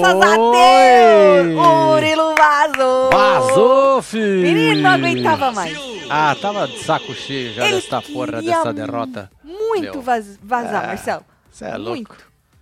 [0.00, 0.36] Graças a.
[0.36, 1.56] Deus!
[1.58, 3.10] O Murilo vazou!
[3.10, 4.42] Vazou, filho!
[4.42, 5.76] Menino não aguentava mais.
[6.10, 9.30] Ah, tava de saco cheio já Ele dessa porra dessa derrota.
[9.42, 11.24] Muito vaz- vazar, É, Marcelo.
[11.50, 12.16] Cê é louco.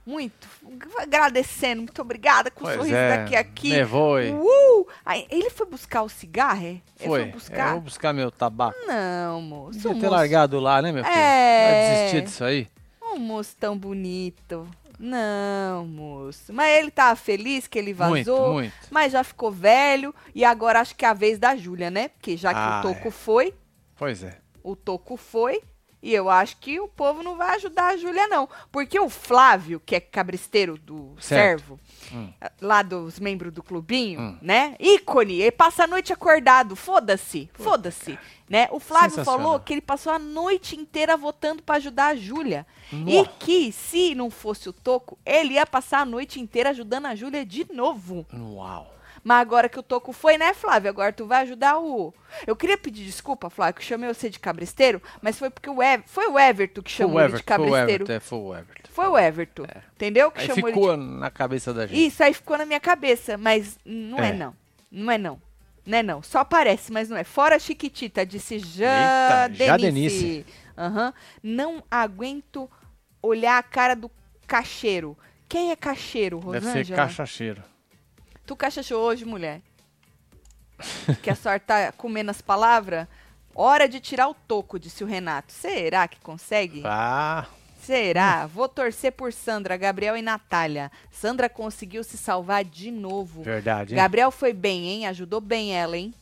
[0.04, 0.88] Muito, muito.
[0.98, 3.74] Agradecendo, muito obrigada com o Pois sorriso é, daqui a aqui.
[3.74, 3.84] Hein?
[4.34, 4.86] Uh!
[5.04, 6.68] Aí, ele foi buscar o cigarro, é?
[6.68, 7.06] Ele Foi.
[7.20, 7.72] foi Eu buscar?
[7.72, 8.76] vou buscar meu tabaco.
[8.86, 9.72] Não, moço.
[9.72, 11.16] Devia um ter moço- largado lá, né, meu filho?
[11.16, 11.70] É.
[11.70, 12.68] Vai desistir disso aí?
[13.02, 14.66] Um moço tão bonito.
[14.98, 16.52] Não, moço.
[16.52, 18.54] Mas ele tava feliz que ele vazou.
[18.54, 18.74] Muito, muito.
[18.90, 20.14] Mas já ficou velho.
[20.34, 22.08] E agora acho que é a vez da Júlia, né?
[22.08, 23.10] Porque já que Ah, o Toco é.
[23.10, 23.54] foi,
[23.96, 24.38] Pois é.
[24.62, 25.62] o Toco foi.
[26.06, 28.48] E eu acho que o povo não vai ajudar a Júlia, não.
[28.70, 31.58] Porque o Flávio, que é cabristeiro do Certo.
[31.64, 31.80] servo,
[32.12, 32.32] Hum.
[32.60, 34.38] lá dos membros do clubinho, Hum.
[34.40, 34.76] né?
[34.78, 36.76] Ícone, ele passa a noite acordado.
[36.76, 38.16] Foda-se, foda-se.
[38.48, 38.68] Né?
[38.70, 42.64] O Flávio falou que ele passou a noite inteira votando pra ajudar a Júlia.
[42.92, 47.16] E que, se não fosse o Toco, ele ia passar a noite inteira ajudando a
[47.16, 48.24] Júlia de novo.
[48.32, 48.94] Uau.
[49.26, 50.88] Mas agora que o Toco foi, né, Flávio?
[50.88, 52.14] Agora tu vai ajudar o.
[52.46, 55.82] Eu queria pedir desculpa, Flávio, que eu chamei você de cabresteiro, mas foi porque o
[55.82, 56.04] Ever...
[56.06, 58.04] foi o Everton que chamou o ele de Everton, foi o cabresteiro.
[58.04, 58.88] Everton, é, foi o Everton.
[58.92, 59.66] Foi o Everton.
[59.96, 60.30] Entendeu?
[60.30, 61.96] Que Aí chamou ele ficou na cabeça da de...
[61.96, 62.06] gente.
[62.06, 64.32] Isso aí ficou na minha cabeça, mas não é, É.
[64.32, 64.54] não.
[64.92, 65.42] Não é não.
[65.84, 66.22] Não é não.
[66.22, 67.24] Só parece, mas não é.
[67.24, 69.80] Fora Chiquitita, disse Eita, já Denise.
[69.80, 70.46] Denise.
[70.78, 71.12] Aham.
[71.42, 72.70] Não aguento
[73.20, 74.08] olhar a cara do
[74.46, 75.18] cacheiro.
[75.48, 76.84] Quem é cacheiro, Deve Rosângela?
[76.84, 77.62] ser cachacheiro.
[78.46, 79.60] Tu cachachou hoje, mulher?
[81.22, 83.06] que a senhora tá comendo as palavras?
[83.54, 85.50] Hora de tirar o toco, disse o Renato.
[85.52, 86.82] Será que consegue?
[86.84, 87.46] Ah,
[87.80, 88.46] Será?
[88.46, 90.90] Vou torcer por Sandra, Gabriel e Natália.
[91.10, 93.42] Sandra conseguiu se salvar de novo.
[93.42, 93.96] verdade, hein?
[93.96, 95.06] Gabriel foi bem, hein?
[95.06, 96.12] Ajudou bem ela, hein?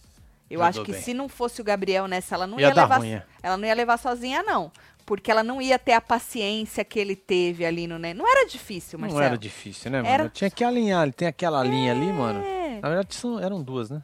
[0.50, 1.00] Eu Ajudou acho que bem.
[1.02, 2.98] se não fosse o Gabriel nessa, ela não Ia ia, levar.
[2.98, 3.22] ruim, é.
[3.42, 4.70] Ela não ia levar sozinha, não.
[5.06, 7.98] Porque ela não ia ter a paciência que ele teve ali no.
[7.98, 8.14] Né?
[8.14, 9.20] Não era difícil, Marcelo.
[9.20, 10.08] Não era difícil, né, mano?
[10.14, 12.42] Era- Tinha que alinhar, ele tem aquela linha ali, mano.
[12.44, 12.80] É.
[12.80, 14.02] Na verdade, são- eram duas, né?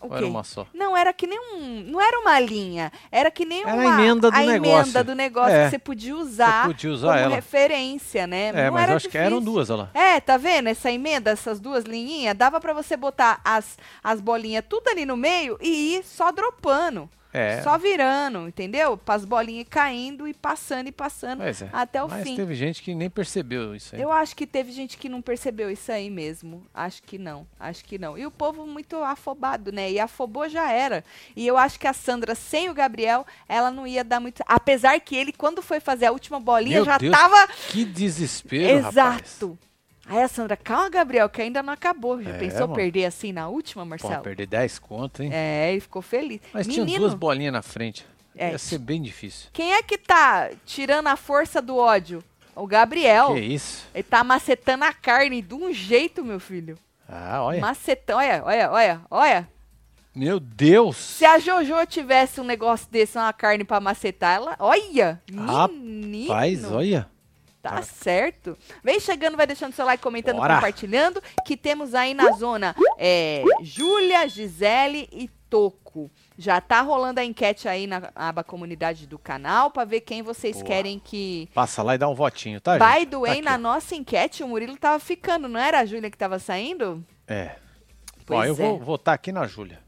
[0.00, 0.64] O Ou era uma só?
[0.72, 1.82] Não, era que nem um.
[1.90, 2.92] Não era uma linha.
[3.10, 4.00] Era que nem Era a uma.
[4.00, 4.80] emenda do a negócio.
[4.84, 5.64] emenda do negócio É.
[5.64, 6.62] que você podia usar.
[6.62, 7.34] Você podia usar como ela.
[7.34, 8.50] referência, né?
[8.54, 9.90] É, não mas era eu acho que eram duas, olha lá.
[10.00, 10.68] É, tá vendo?
[10.68, 15.16] Essa emenda, essas duas linhinhas, dava pra você botar as, as bolinhas tudo ali no
[15.16, 17.10] meio e ir só dropando.
[17.32, 17.60] É.
[17.62, 18.98] Só virando, entendeu?
[19.06, 21.52] As bolinhas caindo e passando e passando é.
[21.72, 22.36] até o Mas fim.
[22.36, 24.00] teve gente que nem percebeu isso aí.
[24.00, 26.66] Eu acho que teve gente que não percebeu isso aí mesmo.
[26.72, 28.16] Acho que não, acho que não.
[28.16, 29.90] E o povo muito afobado, né?
[29.90, 31.04] E afobou já era.
[31.36, 34.42] E eu acho que a Sandra, sem o Gabriel, ela não ia dar muito.
[34.46, 37.48] Apesar que ele, quando foi fazer a última bolinha, Meu já Deus, tava.
[37.68, 39.38] Que desespero, rapaz.
[40.08, 42.22] Aí a Sandra, calma, Gabriel, que ainda não acabou.
[42.22, 42.74] Já É, pensou mano.
[42.74, 44.22] perder assim na última, Pô, Marcelo?
[44.22, 45.30] perder 10 conto, hein?
[45.32, 46.40] É, ele ficou feliz.
[46.52, 48.06] Mas Menino, tinha duas bolinhas na frente.
[48.36, 48.52] É.
[48.52, 49.50] Ia ser bem difícil.
[49.52, 52.22] quem é que tá tirando a força do ódio?
[52.56, 53.34] O Gabriel.
[53.34, 53.86] Que isso?
[53.94, 56.76] Ele tá macetando a carne de um jeito, meu filho.
[57.08, 57.60] Ah, olha.
[57.60, 59.48] Macetão, olha, olha, olha, olha.
[60.14, 60.96] Meu Deus!
[60.96, 64.56] Se a Jojo tivesse um negócio desse, uma carne pra macetar, ela.
[64.58, 65.22] Olha!
[65.30, 66.28] Menino!
[66.28, 67.08] Rapaz, olha.
[67.62, 68.56] Tá certo.
[68.84, 70.54] Vem chegando, vai deixando seu like, comentando, Bora.
[70.54, 71.22] compartilhando.
[71.44, 76.10] Que temos aí na zona é, Júlia, Gisele e Toco.
[76.36, 80.56] Já tá rolando a enquete aí na aba comunidade do canal pra ver quem vocês
[80.56, 80.66] Boa.
[80.66, 81.48] querem que.
[81.52, 83.10] Passa lá e dá um votinho, tá, By gente?
[83.10, 86.18] the way, Tá na nossa enquete, o Murilo tava ficando, não era a Júlia que
[86.18, 87.04] tava saindo?
[87.26, 87.56] É.
[88.24, 88.56] Pois Ó, eu é.
[88.56, 89.80] vou votar aqui na Júlia.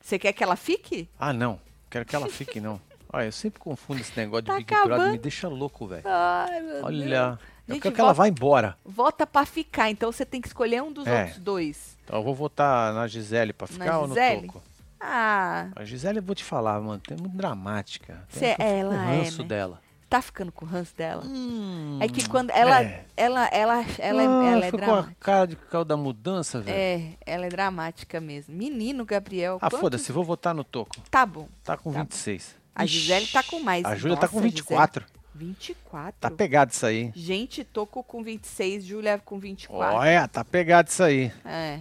[0.00, 1.08] Você quer que ela fique?
[1.18, 1.60] Ah, não.
[1.90, 2.80] Quero que ela fique, não.
[3.12, 5.12] Olha, eu sempre confundo esse negócio de Tá Big Brother, acabando.
[5.12, 6.02] me deixa louco, velho.
[6.06, 6.84] Ai, meu Deus.
[6.84, 7.38] Olha.
[7.66, 8.76] Eu Gente, quero que ela vá embora.
[8.84, 11.20] Vota pra ficar, então você tem que escolher um dos É.
[11.22, 11.96] outros dois.
[12.04, 14.14] Então eu vou votar na Gisele pra ficar ou no?
[14.14, 14.62] Toco?
[14.98, 18.24] Ah, A Gisele, eu vou te falar, mano, é muito dramática.
[18.32, 19.48] Tem eu fico ela com é, ranço né?
[19.48, 19.80] dela.
[20.10, 21.22] tá ficando com o ranço dela?
[21.24, 23.04] Hum, É que quando ela, é.
[23.16, 25.16] ela, ela, ela, é- Ah, ela é ficou com a dramática.
[25.20, 26.76] cara de causa da mudança, velho.
[26.76, 28.52] É, ela é dramática mesmo.
[28.54, 29.58] Menino, Gabriel.
[29.62, 30.96] ah, quantos- foda-se, vou votar no Toco.
[31.10, 31.48] Tá bom.
[31.62, 32.06] Tá com Tá bom.
[32.76, 32.76] 26.
[32.76, 33.84] A Gisele tá com mais.
[33.84, 35.06] A Júlia tá com Nossa, 24.
[35.34, 36.20] 24?
[36.20, 37.10] Tá pegado isso aí.
[37.14, 39.96] Gente, Toco com 26, Júlia com 24.
[39.96, 41.32] Olha, tá pegado isso aí.
[41.44, 41.80] É,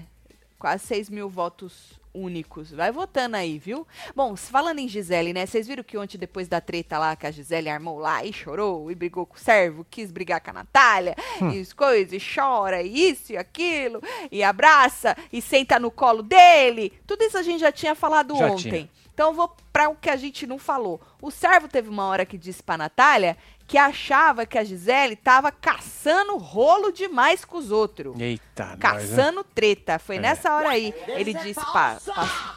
[0.57, 2.71] quase 6 mil votos únicos.
[2.71, 3.86] Vai votando aí, viu?
[4.15, 5.45] Bom, falando em Gisele, né?
[5.45, 8.89] Vocês viram que ontem, depois da treta lá, que a Gisele armou lá e chorou,
[8.89, 11.51] e brigou com o servo, quis brigar com a Natália, Hum.
[11.51, 14.01] e as coisas, e chora, e isso e aquilo,
[14.31, 16.94] e abraça, e senta no colo dele.
[17.06, 18.71] Tudo isso a gente já tinha falado Já ontem.
[18.71, 18.89] tinha.
[19.19, 21.01] Então eu vou para o que a gente não falou.
[21.21, 23.36] O servo teve uma hora que disse pra Natália
[23.68, 28.18] que achava que a Gisele tava caçando rolo demais com os outros.
[28.18, 28.77] Eita, nós, né?
[28.80, 30.00] Caçando treta.
[30.00, 30.19] Foi É.
[30.21, 30.94] nessa hora aí.
[31.06, 31.98] Ele disse pra.
[32.00, 32.56] pra...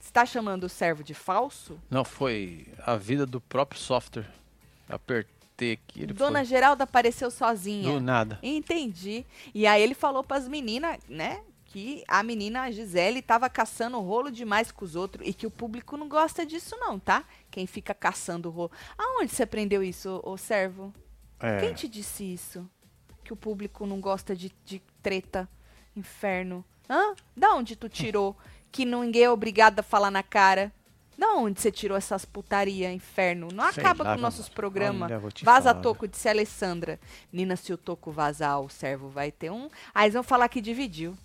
[0.00, 1.78] Você tá chamando o servo de falso?
[1.88, 4.26] Não, foi a vida do próprio software.
[4.88, 5.28] Aper...
[5.56, 6.02] ter aqui.
[6.02, 7.92] Ele Dona foi Geralda apareceu sozinha.
[7.92, 8.40] do nada.
[8.42, 9.24] Entendi.
[9.54, 11.40] E aí ele falou pras meninas, né?
[11.66, 15.50] Que a menina a Gisele tava caçando rolo demais com os outros e que o
[15.50, 17.24] público não gosta disso, não, tá?
[17.50, 18.70] Quem fica caçando rolo.
[18.96, 20.94] Aonde você aprendeu isso, ô servo?
[21.40, 21.58] É.
[21.58, 22.68] Quem te disse isso?
[23.24, 25.48] Que o público não gosta de, de treta,
[25.94, 26.64] inferno.
[26.88, 27.14] Hã?
[27.36, 28.36] Da onde tu tirou
[28.70, 30.72] que ninguém é obrigado a falar na cara?
[31.18, 33.48] Da onde você tirou essas putaria, inferno?
[33.52, 35.10] Não Sei acaba lá, com nossos programas.
[35.42, 37.00] Vaza falar, toco, disse a Alessandra.
[37.32, 39.68] Nina, se o toco vazar, o servo vai ter um.
[39.94, 41.16] Aí eles vão falar que dividiu.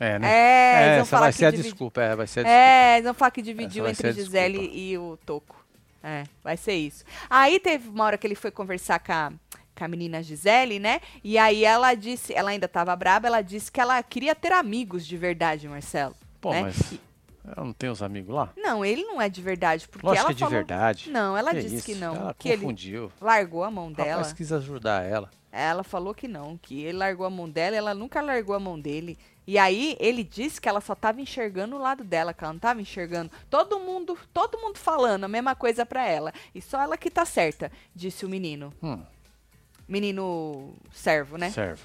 [0.00, 0.28] É, né?
[0.28, 1.70] É, vão essa vai que ser a dividiu.
[1.72, 2.00] desculpa.
[2.02, 4.76] É, vai ser a É, eles vão falar que dividiu entre Gisele desculpa.
[4.78, 5.64] e o Toco.
[6.02, 7.04] É, vai ser isso.
[7.28, 9.30] Aí teve uma hora que ele foi conversar com a,
[9.76, 11.00] com a menina Gisele, né?
[11.22, 15.06] E aí ela disse, ela ainda tava braba, ela disse que ela queria ter amigos
[15.06, 16.14] de verdade, Marcelo.
[16.40, 16.62] Pô, né?
[16.62, 16.94] mas
[17.44, 18.48] ela não tem os amigos lá?
[18.56, 20.54] Não, ele não é de verdade, porque Lógico ela que é de falou...
[20.54, 21.10] verdade.
[21.10, 21.84] Não, ela Que disse isso?
[21.86, 23.12] que não, Ela que ele confundiu.
[23.20, 24.10] largou a mão dela.
[24.12, 25.28] rapaz quis ajudar ela.
[25.52, 28.78] Ela falou que não, que ele largou a mão dela, ela nunca largou a mão
[28.80, 29.18] dele.
[29.46, 32.60] E aí ele disse que ela só tava enxergando o lado dela, que ela não
[32.60, 36.32] tava enxergando todo mundo, todo mundo falando a mesma coisa pra ela.
[36.54, 38.72] E só ela que tá certa, disse o menino.
[38.82, 39.02] Hum,
[39.88, 41.50] Menino servo, né?
[41.50, 41.82] serve.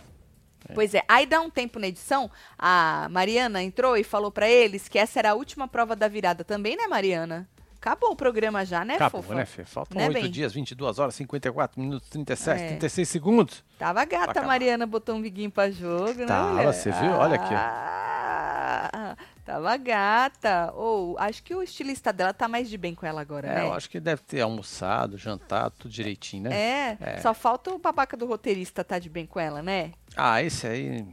[0.73, 1.03] Pois é.
[1.07, 5.19] Aí dá um tempo na edição, a Mariana entrou e falou pra eles que essa
[5.19, 7.47] era a última prova da virada também, né, Mariana?
[7.85, 9.35] Acabou o programa já, né, Acabou, fofa?
[9.35, 9.63] né, Fê?
[9.63, 10.31] Faltam Né, 8 bem?
[10.31, 12.67] dias, 22 horas, 54 minutos, 37, É.
[12.69, 13.63] 36 segundos.
[13.77, 16.25] Tava gata, a Mariana botou um biguinho pra jogo, né?
[16.25, 17.11] Tava, você viu?
[17.11, 17.53] Olha aqui.
[17.53, 19.15] Ah,
[19.45, 20.71] tava gata.
[20.75, 23.61] Ou, acho que o estilista dela tá mais de bem com ela agora, É, né?
[23.67, 26.55] eu acho que deve ter almoçado, jantado, tudo direitinho, né?
[26.55, 27.17] É, É.
[27.21, 29.91] só falta o babaca do roteirista tá de bem com ela, né?
[30.17, 31.05] Ah, esse aí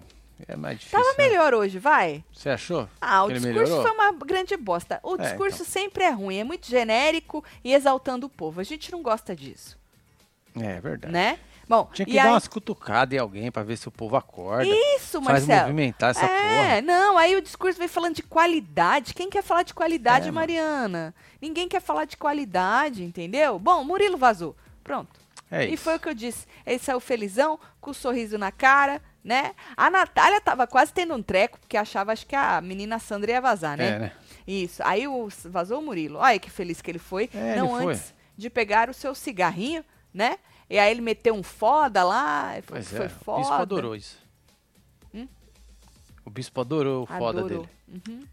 [0.48, 0.98] é mais difícil.
[0.98, 1.28] Tava né?
[1.28, 2.24] melhor hoje, vai.
[2.32, 2.88] Você achou?
[3.00, 3.82] Ah, o ele discurso melhorou?
[3.82, 4.98] foi uma grande bosta.
[5.02, 5.66] O É, discurso então.
[5.66, 8.60] sempre é ruim, é muito genérico e exaltando o povo.
[8.60, 9.78] A gente não gosta disso,
[10.58, 11.12] É verdade.
[11.12, 11.38] né?
[11.68, 12.30] Bom, Tinha que e dar aí...
[12.30, 14.64] umas cutucadas em alguém pra ver se o povo acorda.
[14.66, 15.60] Isso, faz Marcelo.
[15.62, 16.82] movimentar essa é, porra.
[16.82, 19.14] não, aí o discurso vem falando de qualidade.
[19.14, 20.34] Quem quer falar de qualidade, É, mano.
[20.40, 21.14] Mariana?
[21.40, 23.58] Ninguém quer falar de qualidade, entendeu?
[23.60, 24.56] Bom, Murilo vazou.
[24.82, 25.08] Pronto.
[25.50, 25.84] É e isso.
[25.84, 26.46] foi o que eu disse.
[26.66, 29.54] Ele saiu felizão, com o sorriso na cara, né?
[29.76, 33.40] A Natália tava quase tendo um treco, porque achava, acho que a menina Sandra ia
[33.40, 33.88] vazar, né?
[33.88, 34.12] É, né?
[34.46, 34.82] Isso.
[34.84, 36.18] Aí o, vazou o Murilo.
[36.18, 37.30] Olha que feliz que ele foi.
[37.34, 37.94] É, não ele foi.
[37.94, 40.38] antes de pegar o seu cigarrinho, né?
[40.68, 42.52] E aí ele meteu um foda lá.
[42.64, 43.08] Foi, Pois foi é.
[43.08, 43.38] foda.
[43.38, 44.18] O bispo adorou isso.
[45.14, 45.28] Hum?
[46.24, 47.66] O bispo adorou o foda Adorou.
[47.88, 48.02] dele.
[48.08, 48.26] Uhum.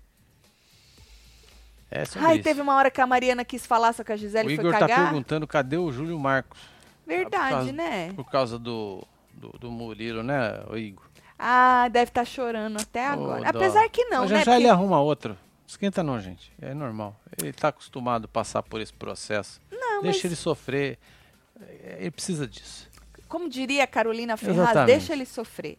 [1.91, 2.43] É Ai, isso.
[2.43, 4.73] teve uma hora que a Mariana quis falar, só que a O Gisele Igor foi
[4.73, 5.05] tá cagar.
[5.09, 6.59] perguntando cadê o Júlio Marcos.
[7.05, 8.13] Verdade, Por causa- né?
[8.13, 9.03] Por causa do,
[9.39, 11.05] do, do Murilo, né, Igor?
[11.37, 13.47] Ah, deve estar chorando até agora.
[13.49, 14.37] Apesar que não, Mas né?
[14.39, 15.37] já já Porque- ele arruma outro.
[15.65, 16.51] Esquenta não, gente.
[16.61, 17.15] É normal.
[17.41, 19.61] Ele tá acostumado a passar por esse processo.
[19.71, 20.97] Não, Deixa mas ele sofrer.
[21.61, 22.89] É, Ele precisa disso.
[23.27, 25.77] como diria a Carolina Ferraz, deixa ele sofrer,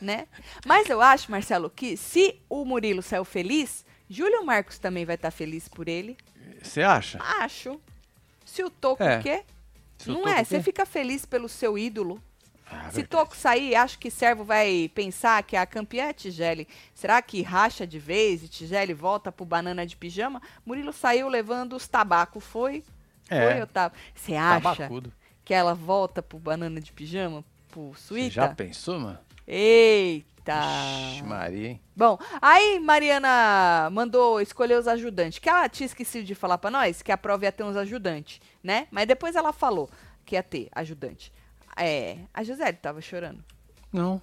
[0.00, 0.26] né?
[0.66, 5.30] Mas eu acho, Marcelo, que se o Murilo saiu feliz, Júlio Marcos também vai estar
[5.30, 6.16] feliz por ele.
[6.62, 7.18] Você acha?
[7.40, 7.80] Acho.
[8.44, 9.22] Se o Toco É.
[9.22, 9.44] quer,
[10.06, 10.44] não é?
[10.44, 12.20] Você fica feliz pelo seu ídolo.
[12.72, 13.06] Ah, Se verdade.
[13.08, 16.66] Toco sair, acho que Servo vai pensar que a campeã é Tigele.
[16.94, 20.40] Será que racha de vez e Tigele volta pro banana de pijama?
[20.64, 22.44] Murilo saiu levando os tabacos.
[22.44, 22.82] Foi?
[23.28, 23.52] É.
[23.52, 23.98] Foi, Otávio?
[24.14, 25.12] Você acha Tabacudo.
[25.44, 27.44] que ela volta pro banana de pijama?
[27.70, 28.30] Pro Você suíta?
[28.30, 29.18] já pensou, mano?
[29.46, 30.60] Eita!
[31.14, 31.80] Ixi, Maria, hein?
[31.96, 35.38] Bom, aí Mariana mandou escolher os ajudantes.
[35.38, 38.40] Que ela tinha esquecido de falar pra nós que a prova ia ter uns ajudantes,
[38.62, 38.86] né?
[38.90, 39.88] Mas depois ela falou
[40.24, 41.32] que ia ter ajudante.
[41.76, 43.42] É, a Gisele tava chorando.
[43.92, 44.20] Não.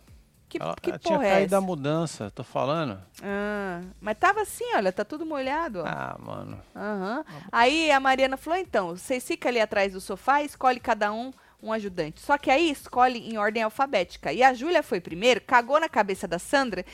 [0.48, 1.66] Que, ela que ela tinha porra é caído da essa?
[1.66, 3.00] mudança, tô falando.
[3.22, 5.84] Ah, mas tava assim, olha, tá tudo molhado, ó.
[5.86, 6.60] Ah, mano.
[6.76, 7.24] Aham.
[7.52, 11.32] Aí a Mariana falou, então, vocês ficam ali atrás do sofá e escolhe cada um
[11.62, 12.22] um ajudante.
[12.22, 14.32] Só que aí escolhe em ordem alfabética.
[14.32, 16.86] E a Júlia foi primeiro, cagou na cabeça da Sandra.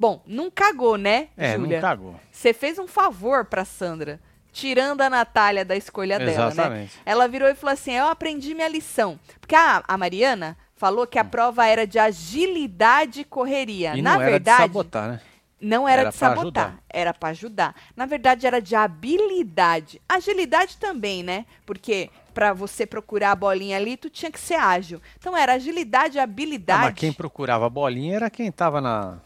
[0.00, 1.76] Bom, não cagou, né, É, Júlia?
[1.76, 2.20] não cagou.
[2.32, 4.18] Você fez um favor pra Sandra,
[4.56, 6.46] tirando a Natália da escolha dela, né?
[6.46, 6.92] Exatamente.
[7.04, 9.20] Ela virou e falou assim: Eu aprendi minha lição.
[9.38, 13.92] Porque a, a Mariana falou que a prova era de agilidade e correria.
[13.92, 13.96] Hum.
[13.96, 15.20] E Na não era verdade, de sabotar, né?
[15.60, 16.82] não era, Era de sabotar, ajudar.
[16.88, 17.74] era pra ajudar.
[17.94, 20.00] Na verdade, era de habilidade.
[20.08, 21.44] Agilidade também, né?
[21.66, 25.00] Porque pra você procurar a bolinha ali, tu tinha que ser ágil.
[25.18, 26.82] Então era agilidade e Ah, habilidade.
[26.82, 29.18] mas quem procurava a bolinha era quem tava na,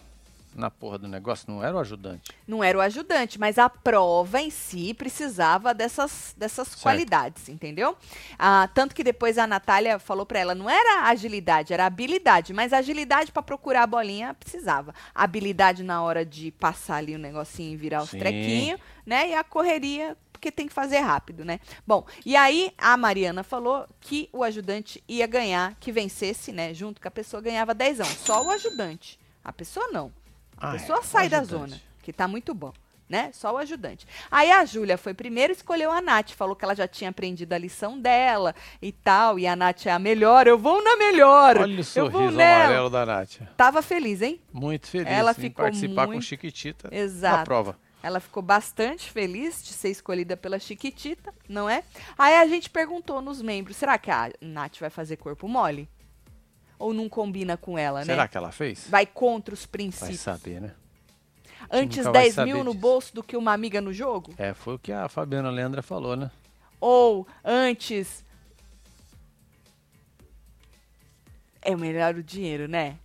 [0.54, 2.32] na porra do negócio, não era o ajudante.
[2.46, 6.82] Não era o ajudante, mas a prova em si precisava dessas, dessas Certo.
[6.82, 7.96] qualidades, entendeu?
[8.38, 12.72] Ah, tanto que depois a Natália falou pra ela, não era agilidade, era habilidade, mas
[12.72, 14.94] agilidade pra procurar a bolinha precisava.
[15.14, 18.18] Habilidade na hora de passar ali o negocinho e virar os Sim.
[18.18, 19.30] trequinhos, né?
[19.30, 21.60] E a correria porque tem que fazer rápido, né?
[21.86, 26.72] Bom, e aí a Mariana falou que o ajudante ia ganhar, que vencesse, né?
[26.72, 28.06] Junto com a pessoa ganhava dezão.
[28.06, 29.20] Só o ajudante.
[29.44, 30.10] A pessoa não.
[30.60, 32.72] A Ah, pessoa é, sai da zona, que tá muito bom.
[33.08, 33.30] Né?
[33.32, 34.06] Só o ajudante.
[34.30, 37.58] Aí a Júlia foi primeiro, escolheu a Nath, falou que ela já tinha aprendido a
[37.58, 41.58] lição dela e tal, e a Nath é a melhor, eu vou na melhor.
[41.58, 42.64] Olha o sorriso nela.
[42.66, 43.38] amarelo da Nath.
[43.56, 44.40] Tava feliz, hein?
[44.52, 47.44] Muito feliz Ela em ficou participar com muito- Chiquitita na Exato.
[47.46, 47.76] prova.
[48.00, 51.82] Ela ficou bastante feliz de ser escolhida pela Chiquitita, não é?
[52.16, 55.88] Aí a gente perguntou nos membros, será que a Nath vai fazer corpo mole?
[56.80, 58.28] Ou não combina com ela, Será né?
[58.28, 58.86] que ela fez?
[58.88, 60.18] Vai contra os Vai princípios.
[60.20, 60.72] saber, né?
[61.70, 62.80] Antes nunca vai 10 saber mil no disso.
[62.80, 64.32] bolso do que uma amiga no jogo?
[64.38, 66.30] É, foi o que a Fabiana Leandra falou, né?
[66.80, 68.24] Ou antes.
[71.60, 72.96] É melhor o dinheiro, né?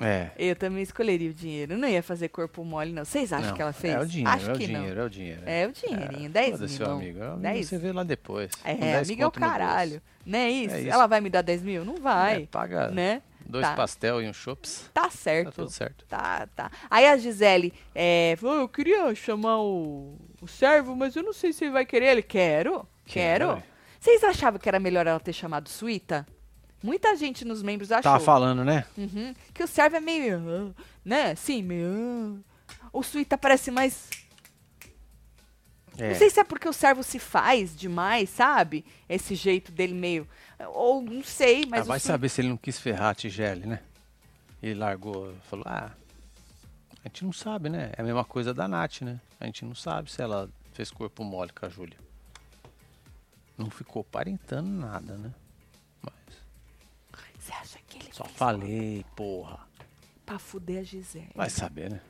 [0.00, 0.30] É.
[0.38, 1.76] Eu também escolheria o dinheiro.
[1.76, 3.04] Não ia fazer corpo mole, não.
[3.04, 3.94] Vocês acham Não, que ela fez?
[3.94, 4.80] É o dinheiro, Acho é o que não.
[4.80, 5.42] dinheiro, é o dinheiro.
[5.44, 6.86] É o dinheirinho, 10 Foda-se, mil.
[6.86, 7.22] seu amigo.
[7.24, 7.68] Amigo 10.
[7.68, 8.50] Você vê lá depois.
[8.64, 10.02] É, 10 amiga é o caralho.
[10.24, 10.74] Não é isso?
[10.74, 10.90] É isso.
[10.90, 11.84] Ela vai me dar 10 mil?
[11.84, 12.42] Não vai.
[12.42, 13.22] É, paga né?
[13.44, 13.74] dois Tá.
[13.74, 14.90] pastel e um chops.
[14.92, 15.52] Tá Tá certo.
[15.52, 16.04] tudo certo.
[16.06, 16.70] Tá, tá.
[16.90, 21.52] Aí a Gisele é, falou, eu queria chamar o, o servo, mas eu não sei
[21.52, 22.06] se ele vai querer.
[22.06, 22.86] Ele, quero.
[23.06, 23.62] Quero.
[23.98, 26.26] Vocês achavam que era melhor ela ter chamado Suíta?
[26.82, 28.02] Muita gente nos membros achou.
[28.04, 28.84] Tava falando, né?
[28.96, 31.34] Uhum, que o servo é meio, né?
[31.34, 32.42] Sim, meio...
[32.92, 34.08] O Suíta parece mais...
[35.98, 36.10] É.
[36.10, 38.84] Não sei se é porque o servo se faz demais, sabe?
[39.08, 40.28] Esse jeito dele meio...
[40.68, 43.66] Ou não sei, mas Ah, vai Suíta- saber se ele não quis ferrar a Tigele,
[43.66, 43.80] né?
[44.62, 45.90] Ele largou, falou, ah,
[47.04, 47.90] a gente não sabe, né?
[47.96, 49.20] É a mesma coisa da Nath, né?
[49.40, 51.96] A gente não sabe se ela fez corpo mole com a Júlia.
[53.56, 55.32] Não ficou parentando nada, né?
[57.48, 59.58] Você acha que ele só fez falei, porra.
[60.26, 61.30] pra fuder a Gisele?
[61.34, 62.00] Vai saber, né?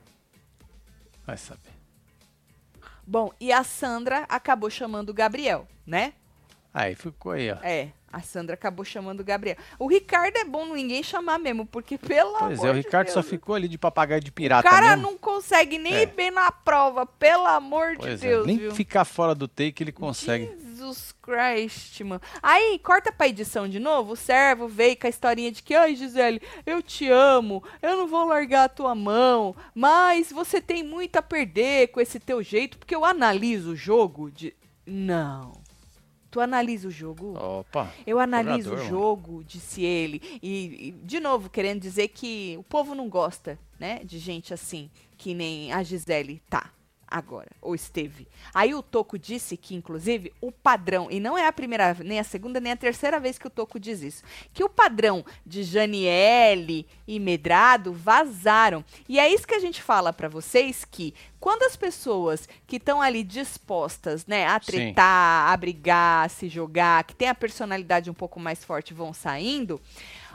[1.24, 1.70] Vai saber.
[3.06, 6.14] Bom, e a Sandra acabou chamando o Gabriel, né?
[6.74, 7.58] Aí ficou aí, ó.
[7.62, 9.56] É, a Sandra acabou chamando o Gabriel.
[9.78, 13.08] O Ricardo é bom ninguém chamar mesmo, porque pelo Pois amor é, o de Ricardo
[13.08, 15.02] só Deus, ficou ali de papagaio de O pirata cara mesmo.
[15.02, 16.02] não consegue nem É.
[16.02, 18.74] ir bem na prova, pelo amor Pois de é, Deus, nem viu?
[18.74, 20.46] ficar fora do take ele consegue.
[20.46, 22.22] Jesus Christ, mano.
[22.42, 24.12] Aí, corta pra edição de novo.
[24.12, 28.06] O servo veio com a historinha de que, ai, Gisele, eu te amo, eu não
[28.06, 32.78] vou largar a tua mão, mas você tem muito a perder com esse teu jeito,
[32.78, 34.54] porque eu analiso o jogo de.
[34.86, 35.52] Não.
[36.30, 37.38] Tu analisa o jogo?
[37.38, 37.92] Opa.
[38.06, 38.88] Eu analiso o mano.
[38.88, 40.20] jogo, disse ele.
[40.42, 44.00] E, e, de novo, querendo dizer que o povo não gosta, né?
[44.04, 46.70] De gente assim, que nem a Gisele tá
[47.10, 48.28] agora, ou esteve.
[48.52, 52.24] Aí o Toco disse que, inclusive, o padrão, e não é a primeira, nem a
[52.24, 54.22] segunda, nem a terceira vez que o Toco diz isso,
[54.52, 58.84] que o padrão de Janiele e Medrado vazaram.
[59.08, 63.00] E é isso que a gente fala pra vocês, que quando as pessoas que estão
[63.00, 64.72] ali dispostas, né, a Sim.
[64.72, 69.12] tretar, a brigar, a se jogar, que tem a personalidade um pouco mais forte, vão
[69.12, 69.80] saindo,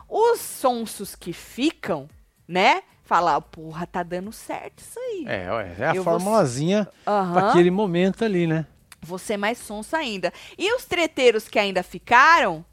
[0.10, 2.10] os sonsos que ficam,
[2.48, 5.26] né, falar, porra, tá dando certo isso aí.
[5.28, 7.34] É, ué, é a Eu vou- formulazinha Aham.
[7.34, 8.66] pra aquele momento ali, né?
[9.02, 10.32] Você mais sonso ainda.
[10.58, 12.64] E os treteiros que ainda ficaram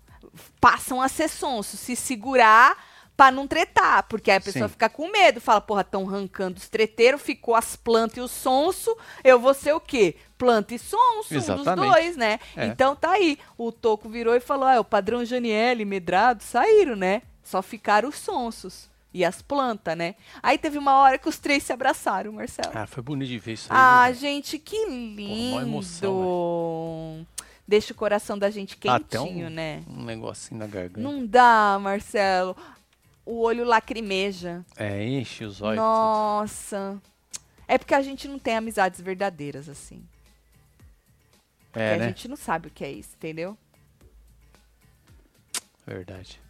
[0.60, 2.76] passam a ser sonso, se segurar
[3.16, 4.72] pra não tretar, porque aí a pessoa Sim.
[4.72, 8.96] fica com medo, fala, porra, estão arrancando os treteiros, ficou as plantas e o sonso,
[9.22, 10.16] eu vou ser o quê?
[10.38, 11.92] Planta e sonso, um dos Exatamente.
[11.92, 12.38] dois, né?
[12.56, 12.64] É.
[12.66, 17.20] Então tá aí, o Toco virou e falou, ah, o padrão Janiele, Medrado, saíram, né?
[17.42, 20.14] Só ficaram os sonsos e as plantas, né?
[20.42, 22.70] Aí teve uma hora que os três se abraçaram, Marcelo.
[22.74, 23.78] Ah, foi bonito de ver isso aí.
[23.78, 25.50] Ah, viu, gente, que lindo.
[25.54, 27.26] mó emoção,
[27.66, 29.84] Deixa o coração da gente Até quentinho, um, né?
[29.86, 31.00] um negocinho na garganta.
[31.00, 32.56] Não dá, Marcelo.
[33.24, 34.64] O olho lacrimeja.
[34.76, 35.76] É, enche os olhos.
[35.76, 37.00] Nossa.
[37.68, 40.02] É porque a gente não tem amizades verdadeiras, assim.
[41.70, 42.08] Porque É, a né?
[42.08, 43.56] gente não sabe o que é isso, entendeu?
[45.86, 46.40] Verdade.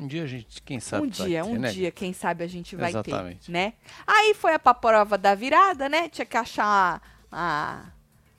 [0.00, 1.70] Um dia a gente, quem sabe, um dia, ter, um né?
[1.72, 3.50] dia, quem sabe a gente vai ter, Exatamente.
[3.50, 3.72] né?
[4.06, 6.08] Aí foi a pra prova da virada, né?
[6.10, 7.00] Tinha que achar
[7.32, 7.86] a,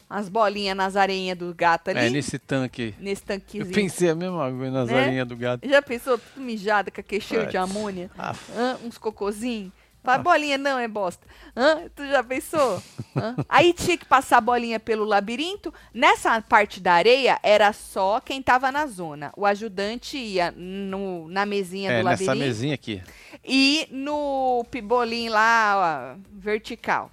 [0.08, 2.00] as bolinhas nas areinhas do gato ali.
[2.00, 2.94] É, nesse tanque.
[3.00, 3.74] nesse Eu tanquezinho.
[3.74, 5.26] pensei a mesma coisa nas Né?
[5.26, 5.68] do gato.
[5.68, 8.12] Já pensou tudo mijada com aquele cheiro de amônia?
[8.18, 8.36] Ah?
[8.84, 9.72] Uns cocôzinhos?
[10.14, 11.26] Fala, bolinha não, é bosta.
[11.56, 11.90] Hã?
[11.96, 12.82] Tu já pensou?
[13.16, 13.36] Hã?
[13.50, 15.74] Aí tinha que passar a bolinha pelo labirinto.
[15.94, 19.34] Nessa parte da areia, era só quem tava na zona.
[19.36, 23.02] O ajudante ia no, na mesinha é, do nessa labirinto mesinha aqui.
[23.44, 27.12] e no pibolim lá, ó, vertical.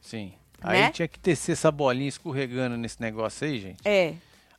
[0.00, 0.32] Sim.
[0.64, 0.86] Né?
[0.86, 3.78] Aí tinha que tecer essa bolinha escorregando nesse negócio aí, gente.
[3.84, 4.14] É,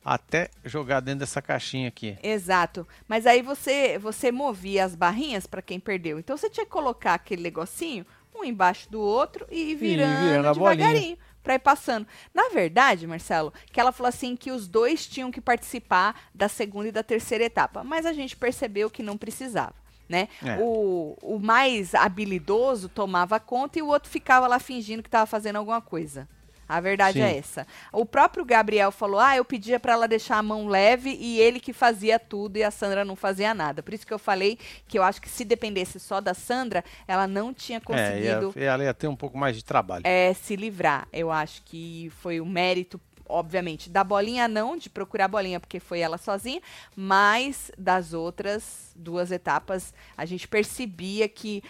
[0.08, 2.16] Até jogar dentro dessa caixinha aqui.
[2.22, 2.86] exato.
[3.06, 6.18] Mas aí você você movia as barrinhas para quem perdeu.
[6.18, 8.06] Então você tinha que colocar aquele negocinho
[8.40, 10.76] um embaixo do outro e ir virando, virando a bolinha.
[10.76, 11.18] devagarinho.
[11.42, 12.06] pra ir passando.
[12.32, 16.88] Na verdade, Marcelo, que ela falou assim que os dois tinham que participar da segunda
[16.88, 19.74] e da terceira etapa, mas a gente percebeu que não precisava.
[20.08, 20.28] Né?
[20.42, 20.56] É.
[20.58, 25.56] O, o mais habilidoso tomava conta e o outro ficava lá fingindo que estava fazendo
[25.56, 26.26] alguma coisa.
[26.68, 27.24] A verdade Sim.
[27.24, 27.66] é essa.
[27.92, 31.58] O próprio Gabriel falou: ah, eu pedia para ela deixar a mão leve e ele
[31.60, 33.82] que fazia tudo e a Sandra não fazia nada.
[33.82, 37.26] Por isso que eu falei que eu acho que se dependesse só da Sandra, ela
[37.26, 40.02] não tinha É, conseguido ia, ela ia ter um pouco mais de trabalho.
[40.06, 41.08] é, se livrar.
[41.12, 45.80] Eu acho que foi o mérito, obviamente, da bolinha não, de procurar a bolinha, porque
[45.80, 46.60] foi ela sozinha,
[46.94, 51.62] mas das outras duas etapas, a gente percebia que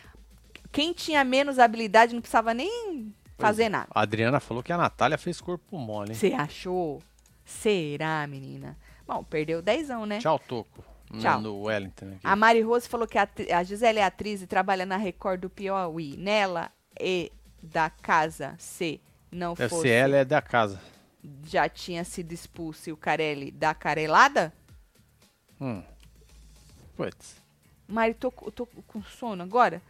[0.70, 3.68] quem tinha menos habilidade não precisava nem fazer é.
[3.68, 3.88] nada.
[3.94, 6.14] A Adriana falou que a Natália fez corpo mole, hein?
[6.16, 7.02] Você achou?
[7.44, 8.76] Será, menina?
[9.06, 10.18] Bom, perdeu dezão, né?
[10.18, 10.84] Tchau, Toco.
[11.18, 11.40] Tchau.
[11.40, 12.20] No Wellington aqui.
[12.22, 13.26] A Mari Rose falou que a,
[13.56, 16.16] a Gisele é atriz e trabalha na Record do Piauí.
[16.18, 19.00] Nela e da casa se
[19.32, 20.80] não Deve fosse, ser ela é da casa.
[21.44, 24.52] já tinha sido expulso e o Carelli da carelada?
[25.58, 25.82] Hum.
[26.94, 27.36] Putz.
[27.86, 29.80] Mari, tô, tô com sono agora.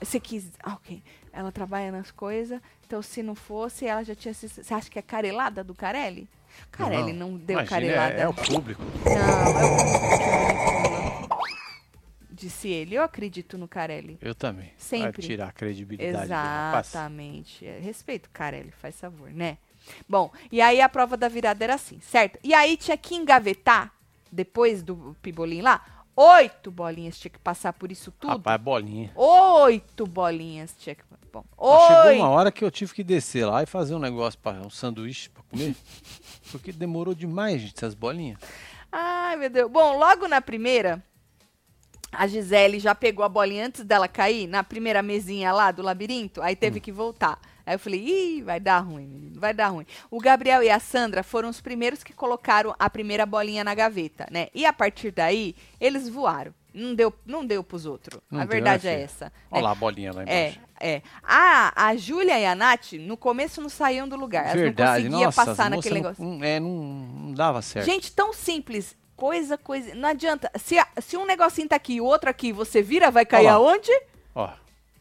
[0.00, 0.50] Você quis.
[0.62, 1.02] ah, ok.
[1.32, 2.60] Ela trabalha nas coisas.
[2.86, 4.34] Então, se não fosse, ela já tinha.
[4.34, 6.28] Você acha que é carelada do Carelli?
[6.70, 8.14] Carelli não, deu Imagina, carelada.
[8.14, 8.82] É, é o público.
[9.04, 11.38] Não, é o público.
[12.30, 12.96] Disse ele.
[12.96, 14.18] Eu acredito no Carelli.
[14.20, 14.66] Eu também.
[14.66, 15.22] Vai Sempre.
[15.22, 16.24] tirar a credibilidade.
[16.24, 17.64] Exatamente.
[17.64, 19.58] É, Respeito, Carelli, faz favor, né?
[20.08, 22.38] Bom, e aí a prova da virada era assim, certo?
[22.42, 23.92] E aí tinha que engavetar,
[24.30, 28.30] depois do pibolim lá, oito bolinhas tinha que passar por isso tudo.
[28.30, 29.10] Rapaz, bolinha.
[29.14, 31.02] Oito bolinhas tinha que.
[31.32, 34.38] Bom, Mas Chegou uma hora que eu tive que descer lá e fazer um negócio
[34.38, 35.74] para um sanduíche para comer.
[36.52, 38.38] porque demorou demais, gente, essas bolinhas.
[38.90, 39.70] Ai, meu Deus.
[39.70, 41.02] Bom, logo na primeira,
[42.12, 46.42] a Gisele já pegou a bolinha antes dela cair, na primeira mesinha lá do labirinto,
[46.42, 47.40] aí teve que voltar.
[47.66, 49.86] Aí eu falei, ih, vai dar ruim, menino, vai dar ruim.
[50.10, 54.26] O Gabriel e a Sandra foram os primeiros que colocaram a primeira bolinha na gaveta,
[54.30, 54.48] né?
[54.54, 56.52] E a partir daí, eles voaram.
[56.74, 58.18] Não deu, não deu pros outros.
[58.30, 59.26] Não a verdade né, é essa.
[59.26, 59.30] né?
[59.50, 60.60] Olha lá a bolinha lá É, embaixo.
[60.80, 61.02] é.
[61.22, 64.44] A, a Júlia e a Nath, no começo, não saíam do lugar.
[64.46, 66.24] Elas Verdade, não conseguiam nossa, passar as naquele negócio.
[66.24, 67.84] não, não- é, não, não dava certo.
[67.84, 68.96] Gente, tão simples.
[69.14, 69.94] Coisa, coisa.
[69.94, 70.50] Não adianta.
[70.56, 73.58] Se, se um negocinho tá aqui e o outro aqui, você vira, vai cair Olha
[73.58, 73.70] lá.
[73.72, 73.92] aonde?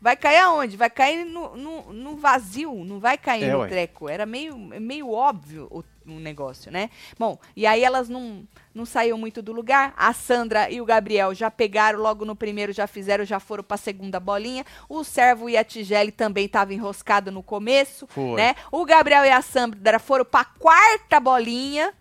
[0.02, 0.76] Vai cair aonde?
[0.76, 3.68] Vai cair no, no, no vazio, não vai cair É, no ué.
[3.68, 4.10] treco.
[4.10, 6.90] Era meio, meio óbvio o, o negócio, né?
[7.20, 9.94] Bom, e aí elas não, não saíam muito do lugar.
[9.96, 13.78] A Sandra e o Gabriel já pegaram logo no primeiro, já fizeram, já foram pra
[13.78, 14.66] segunda bolinha.
[14.90, 18.38] O Servo e a Tigele também estavam enroscados no começo, Foi.
[18.42, 18.56] né?
[18.72, 21.94] O Gabriel e a Sandra foram pra quarta bolinha.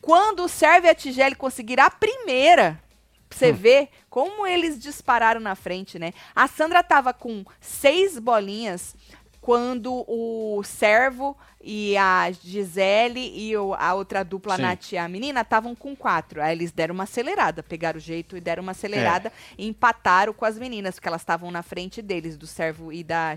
[0.00, 2.82] Quando o Servo e a Tigele conseguiram a primeira,
[3.30, 6.12] você ver como eles dispararam na frente, né?
[6.36, 8.94] A Sandra tava com seis bolinhas
[9.40, 14.62] quando o Servo e a Gisele e o- a outra dupla, a Sim.
[14.62, 16.40] Nath e a menina, estavam com quatro.
[16.40, 20.44] Aí eles deram uma acelerada, pegaram o jeito e deram uma acelerada e empataram com
[20.44, 23.36] as meninas, porque elas estavam na frente deles, do Servo e da,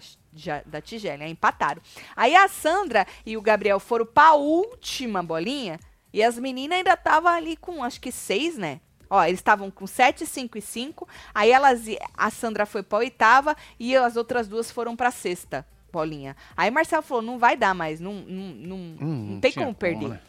[0.64, 1.24] da Tigele.
[1.24, 1.82] Aí empataram.
[2.16, 5.80] Aí a Sandra e o Gabriel foram pra última bolinha
[6.14, 8.80] e as meninas ainda estavam ali com, acho que seis, né?
[9.10, 11.08] Ó, eles estavam com 7, 5 e 5.
[11.34, 11.82] Aí elas,
[12.16, 16.36] a Sandra foi pra oitava e as outras duas foram pra sexta bolinha.
[16.56, 19.76] Aí Marcelo falou: não vai dar mais, não, não, não, Hum, não tem como como,
[19.76, 20.10] perder.
[20.10, 20.20] né?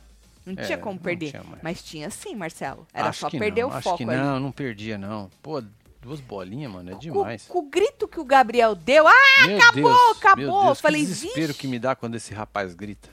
[0.47, 1.31] Não É, tinha como perder.
[1.33, 1.43] tinha.
[1.63, 2.87] Mas tinha sim, Marcelo.
[2.95, 4.17] Era acho só que perder não, o acho foco que ali.
[4.17, 5.29] não, não perdia não.
[5.43, 5.63] Pô,
[6.01, 7.45] duas bolinhas, mano, é demais.
[7.47, 9.13] com o grito que o Gabriel deu, ah,
[9.47, 10.45] Meu acabou, Deus, acabou.
[10.55, 13.11] Meu Deus, Falei, que desespero "Vixe." que me dá quando esse rapaz grita.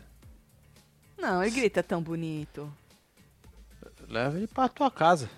[1.18, 2.72] não, ele grita tão bonito.
[4.08, 5.30] Leva ele pra tua casa.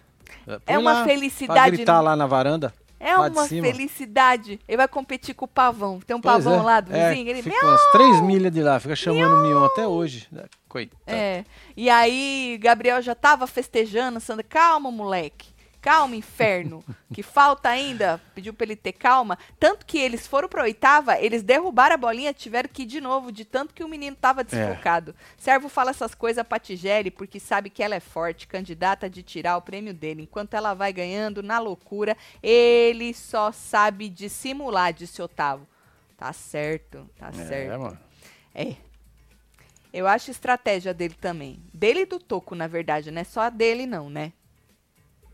[0.48, 2.74] É Põe uma lá, felicidade Pra gritar no- lá na varanda.
[3.00, 4.60] É uma felicidade.
[4.68, 6.00] Ele vai competir com o pavão.
[6.00, 7.30] Tem um Pois pavão é, lá do é, vizinho.
[7.30, 10.28] ele, fica umas três milhas de lá, fica chamando o Mion até hoje.
[10.68, 10.98] Coitado.
[11.06, 11.44] É.
[11.76, 15.50] E aí, Gabriel já tava festejando, Sandra, calma, moleque.
[15.88, 16.84] Calma, inferno.
[17.14, 18.22] que falta ainda.
[18.36, 19.38] Pediu pra ele ter calma.
[19.58, 23.32] Tanto que eles foram pra oitava, eles derrubaram a bolinha, tiveram que ir de novo,
[23.32, 25.16] de tanto que o menino tava desfocado.
[25.38, 29.56] Servo fala essas coisas pra Tigele, porque sabe que ela é forte, candidata de tirar
[29.56, 30.24] o prêmio dele.
[30.24, 35.66] Enquanto ela vai ganhando na loucura, ele só sabe dissimular, disse Otávio.
[36.18, 37.80] Tá certo, tá É, certo.
[37.80, 38.00] mano.
[38.54, 38.76] É.
[39.94, 41.62] Eu acho estratégia dele também.
[41.74, 44.34] Dele e do Toco, na verdade, não é só a dele, não, né?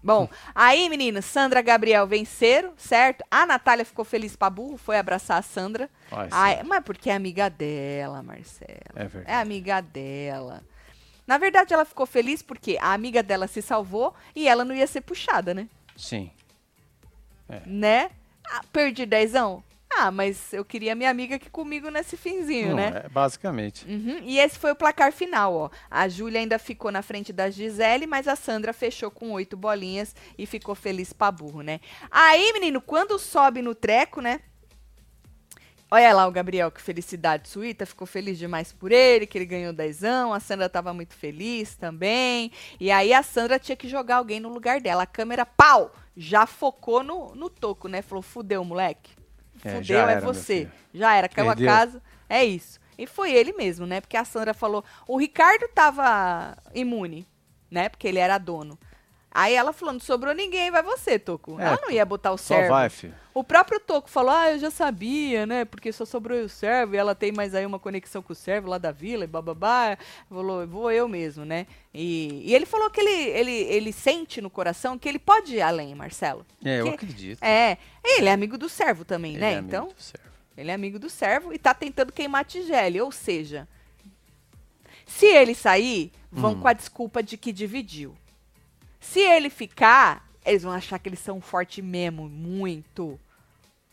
[0.03, 3.23] Bom, aí, meninas, Sandra Gabriel venceram, certo?
[3.31, 5.89] A Natália ficou feliz pra burro, foi abraçar a Sandra.
[6.11, 8.69] Ai, Ai, mas porque é amiga dela, Marcela.
[8.95, 9.41] É É verdade.
[9.41, 10.63] amiga dela.
[11.25, 14.85] Na verdade, ela ficou feliz porque a amiga dela se salvou e ela não ia
[14.87, 15.69] ser puxada, né?
[15.95, 16.29] Sim.
[17.65, 18.09] Né?
[18.45, 19.63] Ah, perdi dezão?
[19.93, 23.03] Ganhar, mas eu queria minha amiga aqui comigo nesse finzinho, Não, né?
[23.05, 23.85] é, basicamente.
[23.85, 25.69] Uhum, E esse foi o placar final, ó.
[25.89, 30.15] A Júlia ainda ficou na frente da Gisele, mas a Sandra fechou com oito bolinhas
[30.37, 31.79] e ficou feliz pra burro, né?
[32.09, 34.39] Aí, menino, quando sobe no treco, né?
[35.91, 39.71] Olha lá o Gabriel, que felicidade suíta, ficou feliz demais por ele, que ele ganhou
[39.71, 42.51] dezão, a Sandra tava muito feliz também.
[42.79, 45.03] E aí a Sandra tinha que jogar alguém no lugar dela.
[45.03, 48.01] A câmera, pau, já focou no, no toco, né?
[48.01, 49.11] Falou, fudeu, moleque.
[49.63, 50.67] É, Fudeu, é era, meu você.
[50.93, 51.69] Já era, caiu Perdeu.
[51.69, 52.01] a casa.
[52.29, 52.79] É isso.
[52.97, 54.01] E foi ele mesmo, né?
[54.01, 54.83] Porque a Sandra falou.
[55.07, 57.27] O Ricardo tava imune,
[57.69, 57.89] né?
[57.89, 58.77] Porque ele era dono.
[59.35, 61.59] Aí ela falou: não sobrou ninguém, vai você, Toco.
[61.59, 62.69] É, ela não ia botar o Só servo.
[62.69, 63.15] vai, filho.
[63.33, 65.65] O próprio Toco falou: ah, eu já sabia, né?
[65.65, 68.69] Porque só sobrou o servo e ela tem mais aí uma conexão com o servo
[68.69, 69.97] lá da vila e bababá.
[70.29, 71.65] Falou: vou eu mesmo, né?
[71.91, 75.61] E, e ele falou que ele, ele, ele sente no coração que ele pode ir
[75.61, 76.45] além, Marcelo.
[76.63, 77.41] É, eu acredito.
[77.43, 79.53] É, ele é amigo do servo também, Ele né?
[79.53, 79.87] é amigo então.
[79.87, 80.27] do servo.
[80.55, 83.01] Ele é amigo do servo e tá tentando queimar a tigele.
[83.01, 83.67] Ou seja,
[85.07, 86.61] se ele sair, vão Hum.
[86.61, 88.15] com a desculpa de que dividiu.
[89.03, 93.19] Se ele ficar, eles vão achar que eles são forte mesmo, muito.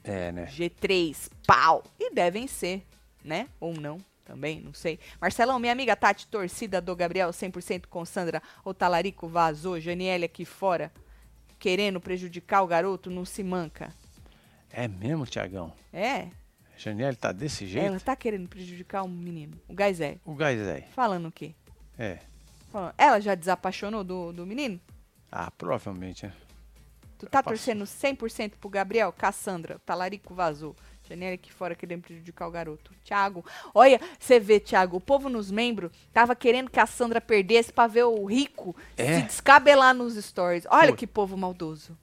[0.04, 0.46] É, né?
[0.46, 1.82] G3, pau.
[1.98, 2.86] E devem ser,
[3.24, 3.48] né?
[3.58, 4.98] Ou não, também, não sei.
[5.20, 8.40] Marcelão, minha amiga Tati, torcida do Gabriel, 100% com Sandra.
[8.64, 10.92] O talarico vazou, Janiele aqui fora,
[11.58, 13.92] querendo prejudicar o garoto, não se manca.
[14.70, 15.72] É mesmo, Tiagão?
[15.92, 16.28] É,
[16.78, 17.86] Janiele tá desse jeito?
[17.88, 20.18] ela tá querendo prejudicar o menino, o Gaizé.
[20.24, 20.86] O Gaizé.
[20.94, 21.52] Falando o quê?
[21.98, 22.20] É.
[22.72, 24.80] Falando- Ela já desapaixonou do, do menino?
[25.30, 26.32] Ah, provavelmente, né?
[27.18, 27.56] Tu tá Passou.
[27.56, 29.12] torcendo 100% pro Gabriel?
[29.12, 30.74] Cassandra, o talarico vazou.
[31.06, 32.92] Janela aqui fora querendo prejudicar o garoto.
[33.04, 37.72] Tiago, olha, você vê, Tiago, o povo nos membros tava querendo que a Sandra perdesse
[37.72, 39.16] pra ver o rico É?
[39.20, 40.66] se descabelar nos stories.
[40.70, 40.96] Olha Pô.
[40.96, 41.98] que povo maldoso.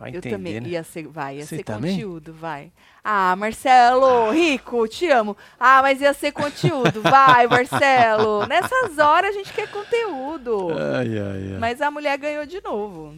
[0.00, 0.68] Vai Eu entender, também né?
[0.70, 1.92] ia ser, vai, ia Você ser também?
[1.92, 2.72] conteúdo, vai.
[3.04, 5.36] Ah, Marcelo, rico, te amo.
[5.58, 8.46] Ah, mas ia ser conteúdo, vai, Marcelo.
[8.46, 10.70] Nessas horas a gente quer conteúdo.
[10.72, 11.58] Ai, ai, ai.
[11.58, 13.14] Mas a mulher ganhou de novo.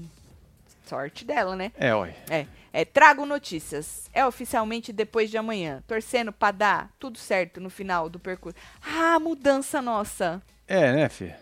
[0.84, 1.70] Sorte dela, né?
[1.78, 2.16] É, olha.
[2.28, 4.10] É, é, trago notícias.
[4.12, 5.84] É oficialmente depois de amanhã.
[5.86, 8.58] Torcendo pra dar tudo certo no final do percurso.
[8.84, 10.42] Ah, mudança nossa.
[10.66, 11.34] É, né, filho?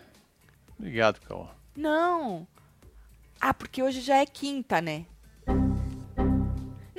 [0.77, 1.47] Obrigado, Cauã.
[1.75, 2.45] Não.
[3.39, 5.05] Ah, porque hoje já é quinta, né?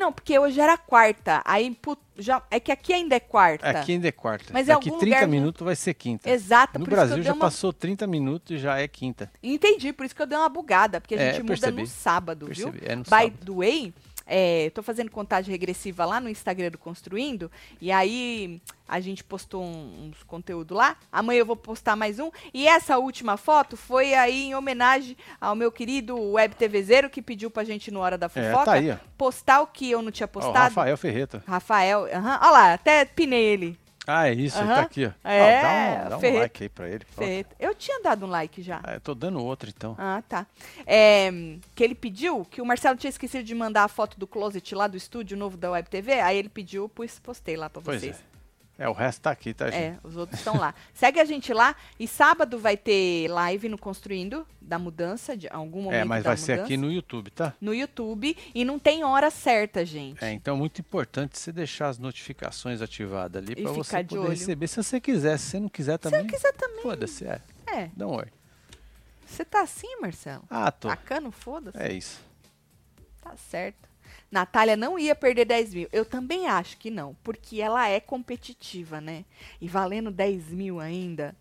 [0.02, 1.40] Não, porque hoje era quarta.
[1.44, 1.76] Aí
[2.18, 3.68] já é que aqui ainda é quarta.
[3.70, 4.46] Aqui ainda é quarta.
[4.52, 6.28] Mas Daqui algum 30 lugar- minutos vai ser quinta.
[6.28, 9.30] Exato, No Brasil já uma- passou 30 minutos e já é quinta.
[9.40, 11.82] Entendi, por isso que eu dei uma bugada, porque a É, gente muda percebi.
[11.82, 12.70] no sábado, viu?
[12.72, 13.46] Percebi, é no By sábado.
[13.46, 13.94] the way,
[14.26, 19.62] é, tô fazendo contagem regressiva lá no Instagram do Construindo, e aí a gente postou
[19.62, 20.96] um- uns conteúdos lá.
[21.10, 22.30] Amanhã eu vou postar mais um.
[22.52, 27.50] E essa última foto foi aí em homenagem ao meu querido Web TVzeiro, que pediu
[27.50, 30.26] pra gente no Hora da É, Fofoca tá aí, postar o que eu não tinha
[30.26, 30.58] Ó, postado.
[30.58, 31.42] Rafael Ferreta.
[31.46, 32.38] Rafael, aham.
[32.42, 33.78] olha lá, até pinei ele.
[34.06, 34.74] Ah, é isso, ele Aham.
[34.74, 35.10] tá aqui, ó.
[35.28, 37.06] É, Ó, dá um, dá um like aí pra ele.
[37.60, 38.80] Eu tinha dado um like já.
[38.82, 39.94] Ah, eu tô dando outro, então.
[39.96, 40.44] Ah, tá.
[40.84, 41.30] É,
[41.74, 44.88] que ele pediu, que o Marcelo tinha esquecido de mandar a foto do closet lá
[44.88, 48.16] do estúdio novo da Web TV, aí ele pediu, pois postei lá pra Pois vocês.
[48.18, 48.31] é.
[48.78, 49.80] É, o resto tá aqui, tá, gente?
[49.80, 50.74] É, os outros estão lá.
[50.94, 55.82] Segue a gente lá e sábado vai ter live no Construindo da mudança, de algum
[55.82, 57.54] momento É, mas vai ser mudança, aqui no YouTube, tá?
[57.60, 60.24] no YouTube e não tem hora certa, gente.
[60.24, 64.30] É, então é muito importante você deixar as notificações ativadas ali pra você poder olho.
[64.30, 64.66] receber.
[64.66, 66.82] Se você quiser, se você não quiser também, Se eu quiser também.
[66.82, 67.40] foda-se, é.
[67.66, 67.90] É.
[67.94, 68.26] Dá um oi.
[69.26, 70.44] Você tá assim, Marcelo?
[70.50, 70.88] Ah, tô.
[70.88, 71.78] Tacando, foda-se.
[71.78, 72.20] É isso.
[73.20, 73.91] Tá certo.
[74.32, 75.88] Natália não ia perder 10 mil.
[75.92, 79.26] Eu também acho que não, porque ela é competitiva, né?
[79.60, 81.36] E valendo 10 mil ainda.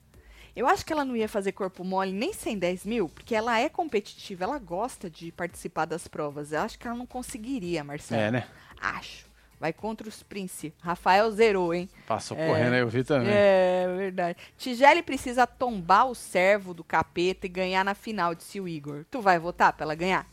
[0.53, 3.57] Eu acho que ela não ia fazer corpo mole nem sem 10 mil, porque ela
[3.57, 6.51] é competitiva, ela gosta de participar das provas.
[6.51, 8.21] Eu acho que ela não conseguiria, Marcelo.
[8.21, 8.47] É, né?
[8.81, 9.31] Acho.
[9.57, 10.73] Vai contra os Prince.
[10.81, 11.87] Rafael zerou, hein?
[12.07, 12.45] Passou É.
[12.47, 13.31] correndo aí, eu vi também.
[13.31, 14.37] É verdade.
[14.57, 19.05] Tigele precisa tombar o servo do capeta e ganhar na final, disse o Igor.
[19.09, 20.27] Tu vai votar pra ela ganhar?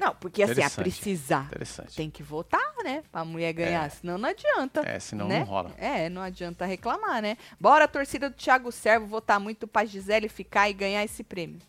[0.00, 1.44] Não, porque assim, a precisar.
[1.44, 1.94] Interessante.
[1.94, 3.04] Tem que votar, né?
[3.12, 4.80] Pra mulher ganhar, senão não adianta.
[4.80, 5.40] É, senão né?
[5.40, 5.74] não rola.
[5.76, 7.36] É, não adianta reclamar, né?
[7.60, 11.60] Bora, torcida do Thiago Servo, votar muito pra Gisele ficar e ganhar esse prêmio.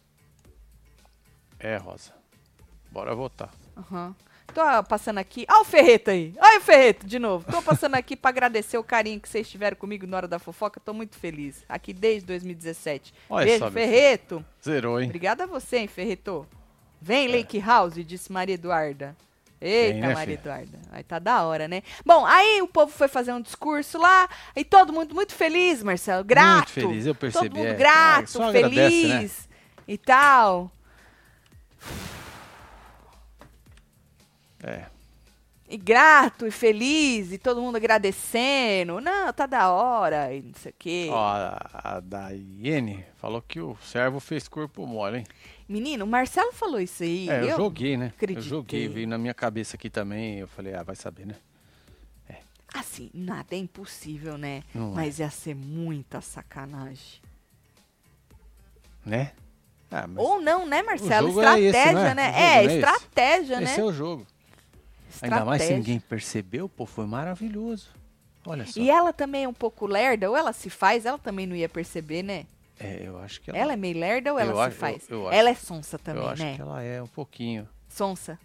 [1.60, 2.14] É, Rosa.
[2.90, 3.52] Bora votar.
[3.76, 4.16] Aham.
[4.54, 5.46] Tô passando aqui.
[5.50, 6.34] Olha o Ferreto aí.
[6.38, 7.50] Olha o Ferreto de novo.
[7.52, 10.80] Tô passando aqui pra agradecer o carinho que vocês tiveram comigo na hora da fofoca.
[10.80, 11.64] Tô muito feliz.
[11.68, 13.14] Aqui desde 2017.
[13.30, 14.46] Olha Beijo, Ferreto.
[14.64, 15.08] Zerou, hein?
[15.08, 16.48] Obrigada a você, hein, Ferreto.
[17.02, 19.16] Vem, Lake House, disse Maria Eduarda.
[19.60, 20.34] Eita, Vem, né, Maria filha?
[20.34, 20.80] Eduarda.
[20.92, 21.82] Aí tá da hora, né?
[22.06, 26.24] Bom, aí o povo foi fazer um discurso lá e todo mundo muito feliz, Marcelo.
[26.24, 26.56] Grato.
[26.56, 27.50] Muito feliz, eu percebi.
[27.50, 27.74] Todo mundo é.
[27.74, 29.56] grato, só feliz agradece, né?
[29.88, 30.72] e tal.
[34.64, 34.86] É.
[35.68, 39.00] E grato e feliz, e todo mundo agradecendo.
[39.00, 41.08] Não, tá da hora, e não sei o quê.
[41.10, 45.26] Ó, a, a Daiane falou que o servo fez corpo mole, hein?
[45.72, 47.30] Menino, o Marcelo falou isso aí.
[47.30, 48.08] É, eu, joguei, né?
[48.08, 48.44] acreditei.
[48.44, 50.40] Eu joguei, veio na minha cabeça aqui também.
[50.40, 51.36] Eu falei, ah, vai saber, né?
[52.74, 54.64] Assim, nada é impossível, né?
[54.74, 54.96] Não é.
[54.96, 57.22] Mas ia ser muita sacanagem.
[59.06, 59.34] Né?
[59.92, 61.42] Ah, Ou não, né, Marcelo?
[61.42, 62.14] é esse, estratégia, é?
[62.14, 62.26] né?
[62.28, 62.76] Jogo É, não é esse?
[62.76, 63.64] estratégia, né?
[63.66, 64.28] esse é o jogo.
[65.22, 65.78] Ainda mais se Estratégia.
[65.78, 67.90] ninguém percebeu, pô, foi maravilhoso.
[68.46, 68.80] Olha só.
[68.80, 71.68] E ela também é um pouco lerda, ou ela se faz, ela também não ia
[71.68, 72.46] perceber, né?
[72.84, 75.10] É, eu acho que ela, Ela é meio lerda ou ela Eu se acho- faz?
[75.10, 76.56] eu- eu acho- ela é sonsa eu também, acho né?
[76.56, 78.40] que ela é um pouquinho Sonsa.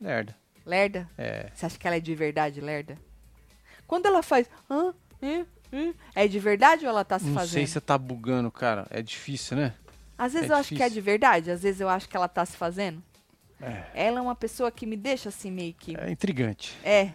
[0.00, 0.36] lerda.
[0.64, 1.08] Lerda?
[1.18, 1.50] É.
[1.54, 2.96] Você acha que ela é de verdade lerda?
[3.86, 4.48] Quando ela faz.
[4.70, 4.94] "Hã?
[5.22, 5.46] Hã?
[5.72, 7.52] Hã?", é de verdade ou ela tá se Não fazendo?
[7.54, 8.86] sei se tá bugando, cara.
[8.90, 9.74] É difícil, né?
[10.16, 10.94] Às vezes é eu acho que é difícil.
[10.94, 13.02] de verdade, às vezes eu acho que ela tá se fazendo.
[13.62, 15.94] É, Ela é uma pessoa que me deixa assim meio que.
[15.98, 16.74] é intrigante.
[16.84, 17.12] É.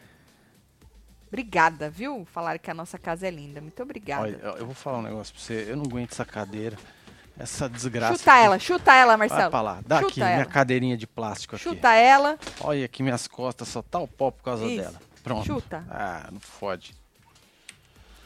[1.27, 2.25] Obrigada, viu?
[2.25, 3.59] Falaram que a nossa casa é linda.
[3.61, 4.23] Muito obrigada.
[4.23, 5.65] Olha, eu vou falar um negócio pra você.
[5.69, 6.77] Eu não aguento essa cadeira.
[7.37, 8.17] Essa desgraça.
[8.17, 8.45] chuta aqui.
[8.45, 9.51] ela, chuta ela, Vai Marcelo.
[9.51, 9.81] pra lá.
[9.85, 10.45] Daqui, chuta minha ela.
[10.45, 11.63] cadeirinha de plástico aqui.
[11.63, 12.39] Chuta ela.
[12.61, 14.83] Olha aqui minhas costas, só tá o pó por causa Isso.
[14.83, 15.01] dela.
[15.21, 15.45] Pronto.
[15.45, 15.83] Chuta.
[15.89, 16.95] Ah, não fode.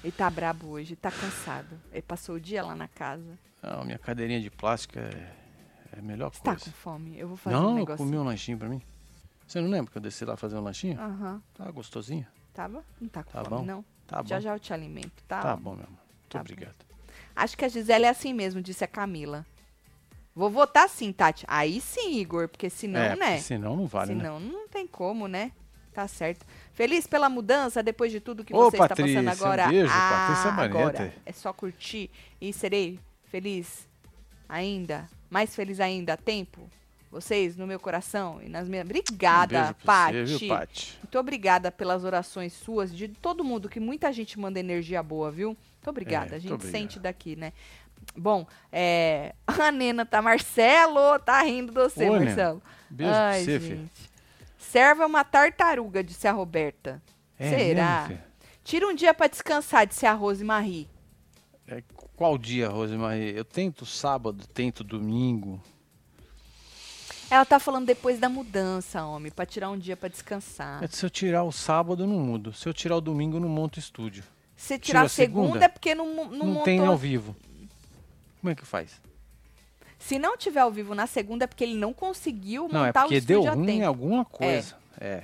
[0.03, 1.79] Ele tá brabo hoje, tá cansado.
[1.91, 3.37] Ele passou o dia lá na casa.
[3.63, 5.09] Não, minha cadeirinha de plástico é,
[5.95, 6.65] é a melhor Você tá coisa.
[6.65, 7.17] com fome?
[7.17, 7.97] Eu vou fazer não, um eu negócio.
[8.05, 8.81] comi um lanchinho pra mim.
[9.47, 10.99] Você não lembra que eu desci lá fazer um lanchinho?
[11.01, 11.41] Aham.
[11.57, 12.27] Tá gostosinho?
[12.53, 12.83] Tava?
[12.99, 13.65] Não tá com Tá fome, bom.
[13.65, 13.85] não?
[14.07, 14.41] Tá já bom.
[14.41, 15.41] já eu te alimento, tá?
[15.41, 15.97] Tá bom, meu amor.
[15.99, 16.41] Muito Tá bom.
[16.43, 16.75] obrigado.
[17.35, 19.45] Acho que a Gisele é assim mesmo, disse a Camila.
[20.35, 21.45] Vou votar sim, Tati.
[21.47, 23.37] Aí sim, Igor, porque senão, é, né?
[23.39, 24.23] senão não vale, né?
[24.23, 25.51] senão não tem como, né?
[25.93, 26.45] Tá certo.
[26.73, 29.65] Feliz pela mudança, depois de tudo que Ô, você está Patrícia, passando agora.
[29.65, 32.09] um beijo, ah, Patrícia agora é só curtir
[32.39, 33.87] e serei feliz
[34.47, 36.69] ainda, mais feliz ainda a tempo.
[37.11, 38.85] Vocês no meu coração e nas minhas.
[38.85, 40.27] um Obrigada, Pati.
[40.27, 40.49] você, viu?
[40.49, 45.49] Muito obrigada pelas orações suas, de todo mundo, que muita gente manda energia boa, viu?
[45.49, 46.33] Muito obrigada.
[46.33, 46.71] É, a gente obrigado.
[46.71, 47.51] sente daqui, né?
[48.15, 52.25] Bom, é, a Nena tá Marcelo, tá rindo de você, Ô, Nena.
[52.25, 52.61] Marcelo.
[52.89, 53.89] Beijo Ai, pra você, filho.
[54.57, 57.01] Serva uma tartaruga, disse a Roberta.
[57.39, 58.05] É Será?
[58.07, 58.23] mesmo?
[58.63, 60.87] Tira um dia pra descansar, disse a Rose Marie.
[61.67, 61.83] É,
[62.15, 63.35] qual dia, Rosemarie?
[63.35, 65.61] Eu tento sábado, tento domingo.
[67.29, 70.83] Ela tá falando depois da mudança, homem, pra tirar um dia pra descansar.
[70.83, 72.53] É, Se eu tirar o sábado, eu não mudo.
[72.53, 74.23] Se eu tirar o domingo, eu não monto estúdio.
[74.55, 76.63] Se tira tirar a segunda, segunda, é porque não, não, Não, montou.
[76.63, 77.35] tem ao vivo.
[78.41, 78.99] Como é que faz?
[79.99, 83.01] Se não tiver ao vivo na segunda, é porque ele não conseguiu Não, é montar
[83.01, 84.75] o porque deu estúdio a ruim em alguma coisa.
[84.99, 85.23] É.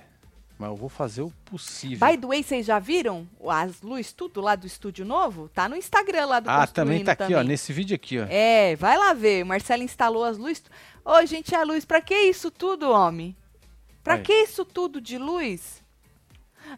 [0.58, 2.08] Mas eu vou fazer o possível.
[2.08, 5.50] By the way, vocês já viram as luzes, tudo lá do estúdio novo?
[5.50, 7.48] Tá no Instagram lá do ah, também tá aqui, ó, também.
[7.50, 8.26] nesse vídeo aqui, ó.
[8.30, 9.44] É, vai lá ver.
[9.44, 10.64] O Marcelo instalou as luzes.
[11.04, 13.36] Ô, gente, a luz, pra que isso tudo, homem?
[14.02, 14.22] Pra Aí.
[14.22, 15.84] que isso tudo de luz?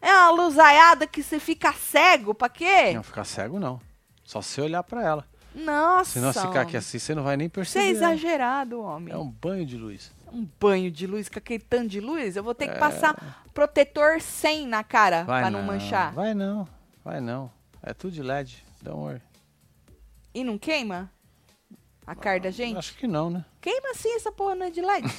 [0.01, 2.93] É uma luzaiada que você fica cego, pra quê?
[2.93, 3.79] Não ficar cego, não.
[4.23, 5.25] Só se olhar pra ela.
[5.53, 6.11] Nossa.
[6.11, 7.85] Se não ficar aqui assim, você não vai nem Você é perceber.
[7.85, 7.91] não.
[7.91, 9.13] exagerado, homem.
[9.13, 10.11] É um banho de luz.
[10.31, 14.21] Um banho de luz com aquele tanto de luz, eu vou ter que passar protetor
[14.21, 15.23] 100 na cara.
[15.23, 16.13] Vai pra não, manchar.
[16.13, 16.67] Vai não,
[17.03, 17.51] vai não.
[17.81, 18.63] É tudo de LED.
[18.83, 19.21] Don't worry.
[20.31, 21.11] E não queima?
[22.05, 22.77] A cara da gente?
[22.77, 23.43] Acho que não, né?
[23.59, 25.11] Queima sim essa porra não é de LED.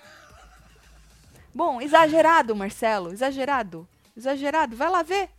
[1.54, 3.10] Bom, exagerado, Marcelo.
[3.10, 3.88] Exagerado.
[4.14, 4.76] Exagerado.
[4.76, 5.30] Vai lá ver.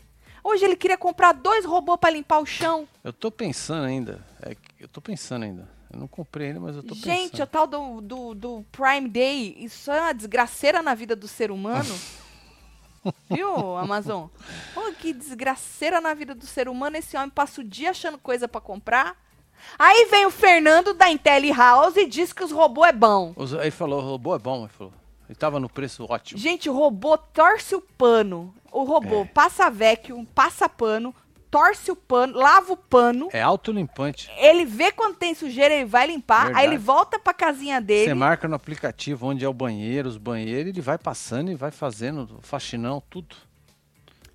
[0.43, 2.87] Hoje ele queria comprar dois robôs pra limpar o chão.
[3.03, 4.25] Eu tô pensando ainda.
[4.41, 5.69] É eu tô pensando ainda.
[5.91, 7.43] Eu não comprei ainda, mas eu tô Gente, pensando.
[7.43, 11.49] o tal do, do, do Prime Day, isso é uma desgraceira na vida do ser
[11.51, 11.95] humano.
[13.29, 14.27] Viu, Amazon?
[14.73, 16.97] Pô, que desgraceira na vida do ser humano.
[16.97, 19.15] Esse homem passa o dia achando coisa pra comprar.
[19.79, 23.33] Aí vem o Fernando da IntelliHouse e diz que os robôs é bom.
[23.61, 24.93] Ele falou, o robô é bom, ele falou.
[25.27, 26.39] Ele tava no preço ótimo.
[26.39, 28.53] Gente, o robô torce o pano.
[28.71, 29.25] O robô É.
[29.25, 31.13] passa vacuum, passa pano,
[31.49, 33.29] torce o pano, lava o pano.
[33.31, 34.29] É autolimpante.
[34.37, 36.45] Ele vê quando tem sujeira, ele vai limpar.
[36.45, 36.59] Verdade.
[36.65, 38.05] Aí ele volta pra casinha dele.
[38.05, 41.71] Você marca no aplicativo onde é o banheiro, os banheiros, ele vai passando e vai
[41.71, 43.35] fazendo faxinão, tudo.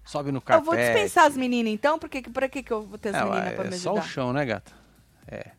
[0.05, 0.66] Sobe no Eu carpete.
[0.66, 3.55] vou dispensar as meninas então, porque pra que, que eu vou ter as É, meninas
[3.55, 4.09] pra é me só o ajudar?
[4.09, 4.72] chão, né, gata?
[5.29, 5.51] É.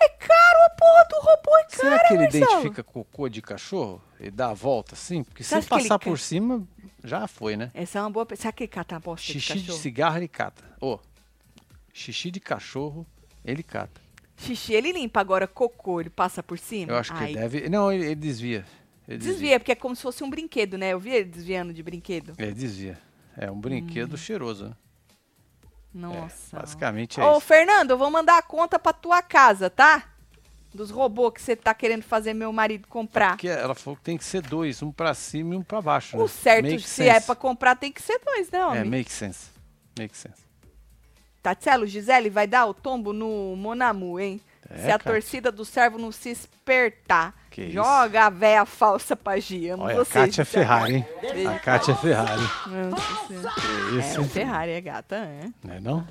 [0.00, 2.44] É caro a porra do robô, é Será cara, que ele Marcelo.
[2.44, 5.22] identifica cocô de cachorro e dá a volta assim?
[5.22, 6.62] Porque Você se passar por cima,
[7.04, 7.70] já foi, né?
[7.74, 8.26] Essa é uma boa...
[8.34, 10.64] Será que ele cata a bosta Xixi de de cigarro ele cata.
[10.80, 10.98] Ô,
[11.92, 13.06] xixi de cachorro
[13.44, 14.00] ele cata.
[14.36, 16.92] Xixi ele limpa, agora cocô ele passa por cima?
[16.92, 17.68] Eu acho que Ai, ele deve.
[17.68, 18.64] Não, ele, ele desvia.
[19.06, 20.92] Ele Desvia, porque é como se fosse um brinquedo, né?
[20.92, 22.32] Eu vi ele desviando de brinquedo.
[22.38, 22.98] Ele desvia.
[23.36, 24.76] É um brinquedo cheiroso, né?
[25.92, 26.58] Nossa.
[26.58, 27.40] Basicamente é Ô, isso.
[27.42, 30.13] Fernando, eu vou mandar a conta pra tua casa, tá?
[30.74, 33.30] Dos robôs que você tá querendo fazer meu marido comprar.
[33.36, 36.16] Porque ela falou que tem que ser dois, um pra cima e um pra baixo.
[36.18, 36.26] O né?
[36.28, 37.08] certo, Make se sense.
[37.08, 38.84] é pra comprar, tem que ser dois, né, É, homem?
[38.86, 39.50] make sense.
[39.96, 40.42] Make sense.
[41.40, 44.40] Tatielo, Gisele vai dar o tombo no Monamu, hein?
[44.70, 45.02] É, se a cara.
[45.14, 49.76] torcida do servo não se espertar, Que joga a véia falsa pra Gia.
[49.76, 50.46] Olha, a Kátia Gisele.
[50.46, 51.46] Ferrari, hein?
[51.46, 52.42] A Kátia Ferrari.
[52.90, 53.54] Nossa Senhora.
[53.54, 54.24] Que isso, É?
[54.24, 55.48] Ferrari é gata, é.
[55.62, 56.06] Não é não?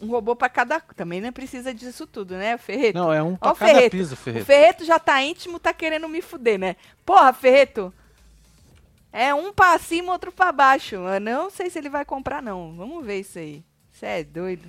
[0.00, 0.80] Um robô pra cada.
[0.80, 2.98] Também não precisa disso tudo, né, Ferreto?
[2.98, 3.90] Não, é um pra Ó cada Ferreto.
[3.96, 4.46] piso, O Ferreto.
[4.46, 6.76] Ferreto já tá íntimo, tá querendo me fuder, né?
[7.04, 7.92] Porra, Ferreto.
[9.12, 10.96] É um pra cima, outro pra baixo.
[10.96, 12.74] Eu não sei se ele vai comprar, não.
[12.76, 13.62] Vamos ver isso aí.
[13.92, 14.68] Você é doido.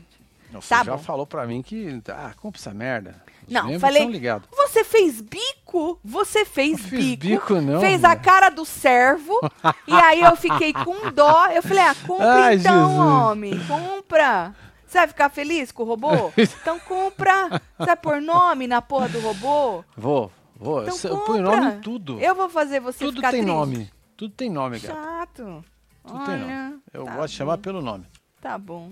[0.52, 0.98] Não, Tá já bom.
[1.04, 2.02] falou pra mim que.
[2.08, 3.22] Ah, compra essa merda.
[3.50, 4.08] Não, falei-.
[4.56, 6.00] Você fez bico?
[6.04, 7.26] Você fez Não bico.
[7.28, 9.40] bico, não, Fez a cara do servo.
[9.88, 11.48] e aí eu fiquei com dó.
[11.48, 13.00] Eu falei, ah, compra Ai, então, Jesus.
[13.00, 13.60] homem.
[13.68, 14.56] Compra.
[14.88, 16.10] Você vai ficar feliz com o robô?
[16.62, 17.62] Então compra.
[17.78, 19.84] Você vai pôr nome na porra do robô?
[19.96, 20.82] Vou, vou.
[20.84, 21.62] Então eu ponho compra.
[21.62, 22.20] nome em tudo.
[22.20, 23.56] Eu vou fazer você tudo ficar tem triste.
[23.56, 23.92] nome.
[24.18, 24.94] Tudo tem nome, gata.
[24.96, 25.64] Chato.
[26.06, 26.80] Tudo tem Olha, nome.
[26.92, 28.06] Eu tá gosto de chamar bom, pelo nome.
[28.42, 28.92] Tá bom.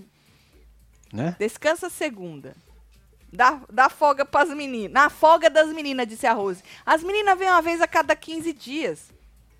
[1.12, 1.34] Né?
[1.38, 2.54] Descansa segunda.
[3.32, 4.92] Dá, dá folga pras meninas.
[4.92, 6.62] Na folga das meninas, disse a Rose.
[6.84, 9.10] As meninas vêm uma vez a cada 15 dias.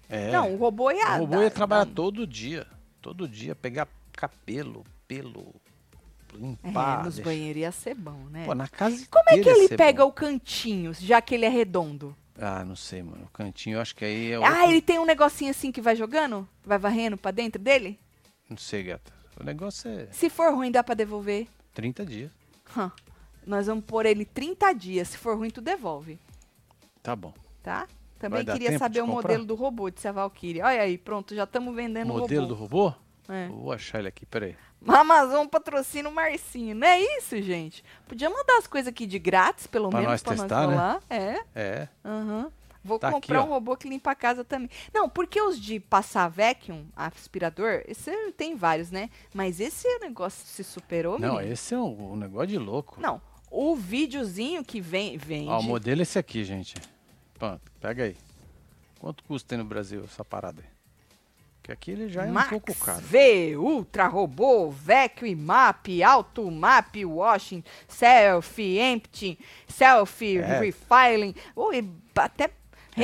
[0.09, 0.31] É.
[0.31, 1.17] Não, o robô ia.
[1.17, 2.67] o robô dar- ia trabalhar dar- todo dia.
[3.03, 3.55] Todo dia.
[3.55, 5.55] Pegar cabelo, pelo,
[6.35, 7.05] É, limpar.
[7.05, 8.45] nos deixar- banheiros ia ser bom, né?
[8.47, 10.09] Pô, na casa Como é que ele pega bom.
[10.09, 12.17] o cantinho, já que ele é redondo?
[12.41, 13.25] Ah, não sei, mano.
[13.27, 15.81] O cantinho, eu acho que aí é Ah, outro- ele tem um negocinho assim que
[15.81, 16.49] vai jogando?
[16.65, 17.99] Vai varrendo pra dentro dele?
[18.49, 19.13] Não sei, gata.
[19.39, 21.47] O negócio é Se for ruim, dá pra devolver?
[21.75, 22.31] 30 dias.
[22.77, 22.91] Hã.
[23.49, 25.09] Nós vamos pôr ele 30 dias.
[25.09, 26.19] Se for ruim, tu devolve,
[27.03, 27.33] Tá bom.
[27.63, 27.89] tá?
[28.19, 29.23] Também queria saber o comprar?
[29.23, 30.61] modelo do robô, disse a Valkyrie.
[30.61, 32.55] Olha aí, pronto, já estamos vendendo o modelo robô.
[32.55, 32.95] do robô?
[33.29, 33.47] É.
[33.49, 34.57] Vou achar ele aqui, peraí.
[34.87, 36.75] Amazon patrocina o Marcinho.
[36.75, 37.85] Não é isso, gente?
[38.07, 40.77] Podia mandar as coisas aqui de grátis, pelo Pra menos, nós pra testar, nós né?
[40.77, 41.01] rolar.
[41.11, 41.89] É, É.
[42.05, 42.53] aham.
[42.85, 43.45] Vou Tá aqui, comprar ó.
[43.45, 44.71] um robô que limpa a casa também.
[44.95, 49.11] Não, porque os de passar vacuum, aspirador, esse tem vários, né?
[49.35, 51.53] Mas esse negócio se superou, Não, menino.
[51.53, 53.01] esse é um, um negócio de louco.
[53.01, 55.49] Não, o videozinho que vem, vende...
[55.49, 56.75] Ó, o modelo é esse aqui, gente.
[57.39, 58.17] Pronto, pega aí.
[58.99, 60.69] Quanto custa aí no Brasil essa parada aí?
[61.63, 63.01] Que aqui ele já é Max um pouco caro.
[63.03, 70.61] V, Ultra Robô, Vacuum Map, Auto Map, Washing, Self, Empty, Self, É.
[70.61, 72.51] Refiling, ui, até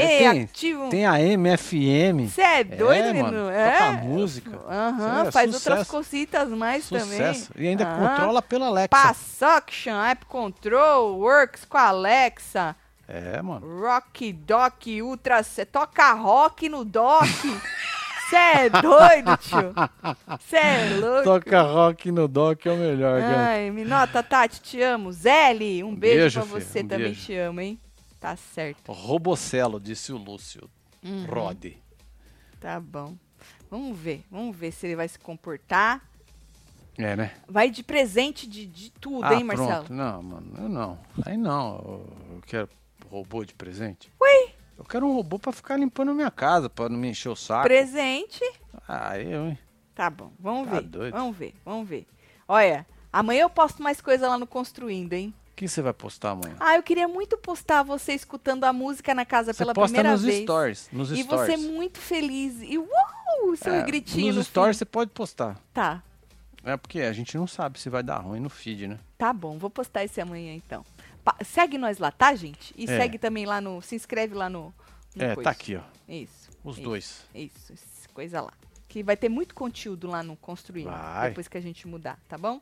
[0.00, 0.88] É, tem, reativo.
[0.88, 2.28] tem a MFM.
[2.28, 3.32] Você é doido, é, menino?
[3.32, 3.50] mano.
[3.50, 3.78] É.
[3.78, 4.60] Toca música.
[4.68, 5.90] Aham, é faz outras sucesso.
[5.90, 7.48] cositas mais Sucesso.
[7.48, 7.64] também.
[7.64, 8.08] E ainda Aham.
[8.08, 8.88] controla pela Alexa.
[8.88, 12.76] Passuction, App Control, Works com a Alexa,
[13.08, 13.80] É, mano.
[13.82, 17.28] Rock Dock, Ultra, você toca rock no dock.
[18.26, 19.74] Você é doido, tio?
[20.40, 21.24] Você é louco?
[21.24, 23.46] Toca rock no dock é o melhor, cara.
[23.50, 25.12] Ai, Minota, Tati, te amo.
[25.12, 27.26] Zeli, um beijo, beijo, pra você um também, beijo.
[27.26, 27.78] te amo, hein?
[28.24, 30.70] Tá certo, Robocelo, disse o Lúcio.
[31.04, 31.26] Uhum.
[31.26, 31.62] Rod.
[32.58, 33.14] tá bom.
[33.70, 36.02] Vamos ver, vamos ver se ele vai se comportar.
[36.96, 37.34] É, né?
[37.46, 39.68] Vai de presente de, de tudo, ah, hein, Marcelo?
[39.84, 39.92] pronto.
[39.92, 40.98] Não, mano, eu não.
[41.26, 42.06] Aí não.
[42.30, 42.68] Eu quero
[43.10, 44.10] robô de presente.
[44.18, 47.28] Ui, Eu quero um robô pra ficar limpando a minha casa, pra não me encher
[47.28, 47.64] o saco.
[47.64, 48.40] presente.
[48.88, 49.58] Ah, eu, hein?
[49.94, 50.82] Tá bom, vamos Tá ver.
[50.88, 51.12] doido.
[51.14, 52.06] Vamos ver, vamos ver.
[52.48, 55.34] Olha, amanhã eu posto mais coisa lá no Construindo, hein?
[55.54, 56.56] O que você vai postar amanhã?
[56.58, 60.10] Ah, eu queria muito postar você escutando a música na casa Você pela posta primeira
[60.10, 60.42] nos vez.
[60.42, 60.88] stories.
[60.92, 61.46] Nos E stories.
[61.46, 62.60] você muito feliz.
[62.60, 64.78] E uau, seu É, gritinho Nos no stories fim.
[64.80, 65.56] você pode postar.
[65.72, 66.02] Tá,
[66.64, 68.98] É porque a gente não sabe se vai dar ruim no feed, né?
[69.16, 70.84] Tá bom, vou postar esse amanhã então.
[71.22, 72.74] Pa- segue nós lá, tá, gente?
[72.76, 72.86] E É.
[72.98, 73.80] segue também lá no.
[73.80, 74.74] Se inscreve lá no.
[75.14, 75.44] no é, coisa.
[75.44, 75.82] tá aqui, ó.
[76.08, 76.50] Isso.
[76.64, 77.24] Os isso, dois.
[77.34, 78.52] Isso, isso, coisa lá.
[78.88, 80.86] Que vai ter muito conteúdo lá no Construindo.
[80.90, 81.28] Vai.
[81.28, 82.60] Depois que a gente mudar, tá bom?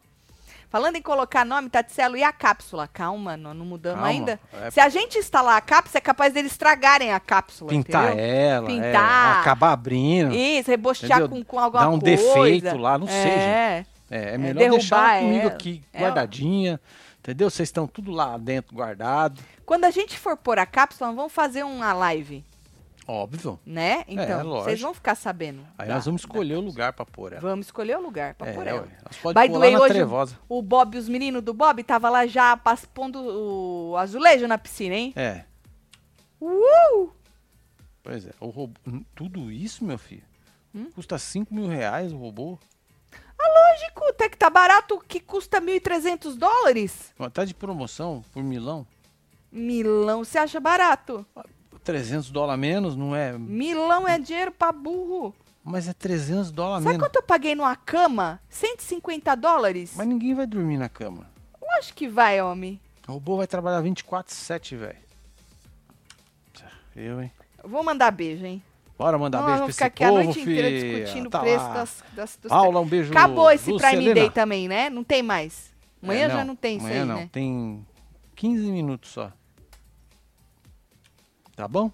[0.68, 2.88] Falando em colocar nome, Tatselo, e a cápsula?
[2.88, 4.40] Calma, nós não mudamos Calma, ainda.
[4.62, 7.70] é- Se a gente instalar a cápsula, é capaz deles estragarem a cápsula.
[7.70, 8.24] Pintar entendeu?
[8.24, 9.36] ela, Pintar.
[9.36, 10.34] é, acabar abrindo.
[10.34, 12.16] Isso, rebostear com, com alguma Dar um coisa.
[12.16, 13.86] defeito lá, não sei, é.
[14.11, 16.80] É, é melhor deixar comigo aqui, É, guardadinha.
[17.18, 17.48] Entendeu?
[17.48, 19.40] Vocês estão tudo lá dentro guardado.
[19.64, 22.44] Quando a gente for pôr a cápsula, nós vamos fazer uma live,
[23.07, 23.59] Óbvio.
[23.66, 24.05] né?
[24.07, 25.66] Então, É, vocês vão ficar sabendo.
[25.76, 26.70] Aí da- nós vamos da escolher o cápsula.
[26.70, 27.40] lugar pra pôr ela.
[27.40, 28.88] Vamos escolher o lugar pra É, pôr ela.
[29.05, 30.38] Nós pode By the way, hoje trevosa.
[30.48, 32.57] o Bob, os meninos do Bob, tava lá já
[32.94, 33.18] pondo
[33.90, 35.12] o azulejo na piscina, hein?
[35.16, 35.44] É,
[36.40, 37.11] Uh!
[38.03, 38.30] pois é.
[38.40, 38.74] O robô...
[39.14, 40.24] Tudo isso, meu filho?
[40.74, 40.90] Hum?
[40.94, 42.59] Custa 5 mil reais o robô?
[43.38, 47.12] Lógico, até que tá barato, que custa 1.300 dólares.
[47.32, 48.86] Tá de promoção por milão?
[49.50, 51.26] Milão, você acha barato?
[51.85, 53.37] 300 dólares menos, não é?
[53.39, 55.35] Milão é dinheiro pra burro.
[55.64, 57.07] Mas é 300 dólares Sabe menos.
[57.09, 58.41] quanto eu paguei numa cama?
[58.49, 59.93] 150 dólares?
[59.97, 61.26] Mas ninguém vai dormir na cama.
[61.61, 62.80] Lógico que vai, homem.
[63.09, 64.99] O robô vai trabalhar 24/7, velho.
[66.95, 67.33] Eu, hein?
[67.64, 68.62] Vou mandar beijo, hein?
[68.99, 71.43] Bora mandar Não, beijo vamos pra ficar esse aqui a noite inteira discutindo Tá o
[71.43, 71.72] preço lá.
[71.74, 73.11] das, das, dos um beijo.
[73.12, 73.97] Acabou esse Lucelena.
[73.99, 74.91] Prime Day também, né?
[74.91, 75.72] Não tem mais.
[76.03, 77.16] Amanhã É, já não tem amanhã isso aí, não.
[77.16, 77.28] né?
[77.33, 77.87] Tem
[78.37, 79.33] 15 minutos só.
[81.57, 81.90] Tá bom?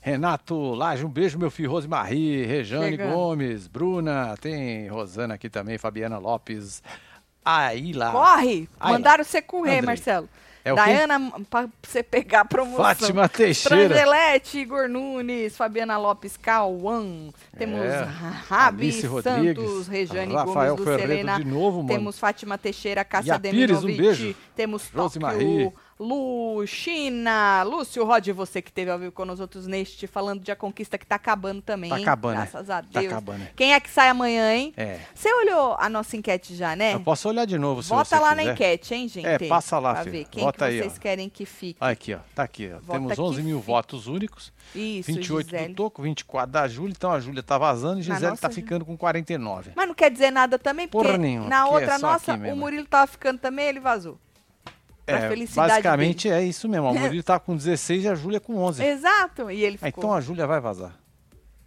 [0.00, 3.12] Renato Laje, um beijo, meu filho Rosemarie, Rejane Chegando.
[3.14, 6.82] Gomes, Bruna, tem Rosana aqui também, Fabiana Lopes.
[7.44, 8.10] Aí lá.
[8.10, 8.42] Corre!
[8.50, 8.90] Aí lá.
[8.92, 9.82] Mandaram você correr, Andrei.
[9.86, 10.28] Marcelo.
[10.64, 10.72] É?
[10.74, 12.84] Daiana, pra você pegar a promoção.
[12.84, 13.88] Fátima Teixeira.
[13.88, 17.30] Frangelete, Igor Nunes, Fabiana Lopes, Cauã.
[17.58, 18.04] Temos É,
[18.48, 21.38] Rabi Santos, Rejane Rafael Gomes, Ferreira Lucelena.
[21.38, 21.88] de novo, mano.
[21.88, 24.00] Temos Fátima Teixeira, Cássia Ia Pires, um Deminovic.
[24.00, 24.36] beijo.
[24.54, 25.64] Temos Rosemarie.
[25.64, 30.40] Tóquio, Lu, China, Lúcio Rod, você que teve ao vivo com nós outros neste, falando
[30.42, 32.48] de a conquista que tá acabando também, Tá acabando, né?
[32.50, 33.12] Graças a Tá Deus.
[33.12, 33.50] acabando, é.
[33.54, 34.72] Quem é que sai amanhã, hein?
[34.76, 34.98] É.
[35.14, 36.94] Você olhou a nossa enquete já, né?
[36.94, 38.44] Eu posso olhar de novo se Vota você lá quiser.
[38.44, 39.26] na enquete, hein, gente?
[39.26, 40.12] É, passa lá, pra filho.
[40.18, 41.00] ver quem Vota que aí, vocês ó.
[41.00, 41.76] querem que fique.
[41.80, 42.18] Aqui, ó.
[42.34, 42.78] Tá aqui, ó.
[42.80, 43.66] Vota Temos que 11 mil fique.
[43.66, 44.52] votos únicos.
[44.74, 45.68] Isso, 28 Gisele.
[45.68, 46.92] do Toco, 24 da Júlia.
[46.96, 49.72] Então a Júlia tá vazando e Gisele nossa, tá ficando com 49.
[49.76, 52.56] Mas não quer dizer nada também, porque Porra nenhuma, na é outra só nossa, o
[52.56, 54.18] Murilo tava ficando também, ele vazou.
[55.04, 56.88] Pra É, felicidade basicamente é isso mesmo.
[56.90, 58.84] O Murilo tá com 16 e a Júlia com 11.
[58.84, 60.04] Exato, e ele Ah, ficou.
[60.04, 60.96] então a Júlia vai vazar.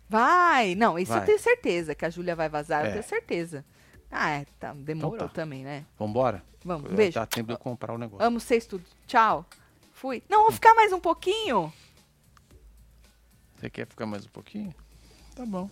[0.07, 0.75] Vai!
[0.75, 1.25] Não, isso eu Vai.
[1.25, 2.91] tenho certeza, que a Júlia vai vazar, eu É.
[2.91, 3.65] tenho certeza.
[4.09, 5.33] Ah, é, tá, demorou Então tá.
[5.33, 5.83] também, né?
[5.99, 6.41] Vambora?
[6.63, 7.15] Vamos, um beijo.
[7.15, 8.25] Dá tempo de eu comprar o negócio.
[8.25, 8.85] Amo vocês tudo.
[9.07, 9.45] Tchau.
[9.91, 10.23] Fui.
[10.29, 11.71] Não, vou ficar mais um pouquinho.
[13.57, 14.73] Você quer ficar mais um pouquinho?
[15.35, 15.69] Tá bom.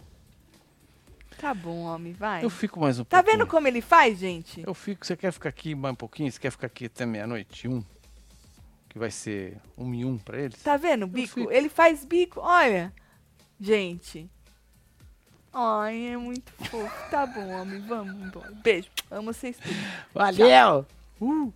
[1.37, 2.43] Tá bom, homem, vai.
[2.43, 3.39] Eu fico mais um Tá pouquinho.
[3.39, 4.63] vendo como ele faz, gente?
[4.65, 5.05] Eu fico.
[5.05, 6.31] Você quer ficar aqui mais um pouquinho?
[6.31, 7.67] Você quer ficar aqui até meia-noite?
[7.67, 7.83] Um?
[8.89, 10.61] Que vai ser um e um pra eles?
[10.61, 11.35] Tá vendo o bico?
[11.39, 11.51] fico.
[11.51, 12.93] Ele faz bico, olha.
[13.59, 14.29] Gente.
[15.51, 17.09] Ai, é muito fofo.
[17.11, 18.51] Tá bom, homem, vamos embora.
[18.63, 18.89] Beijo.
[19.11, 19.75] Amo vocês tudo.
[20.13, 20.85] Valeu!
[21.21, 21.53] Uh!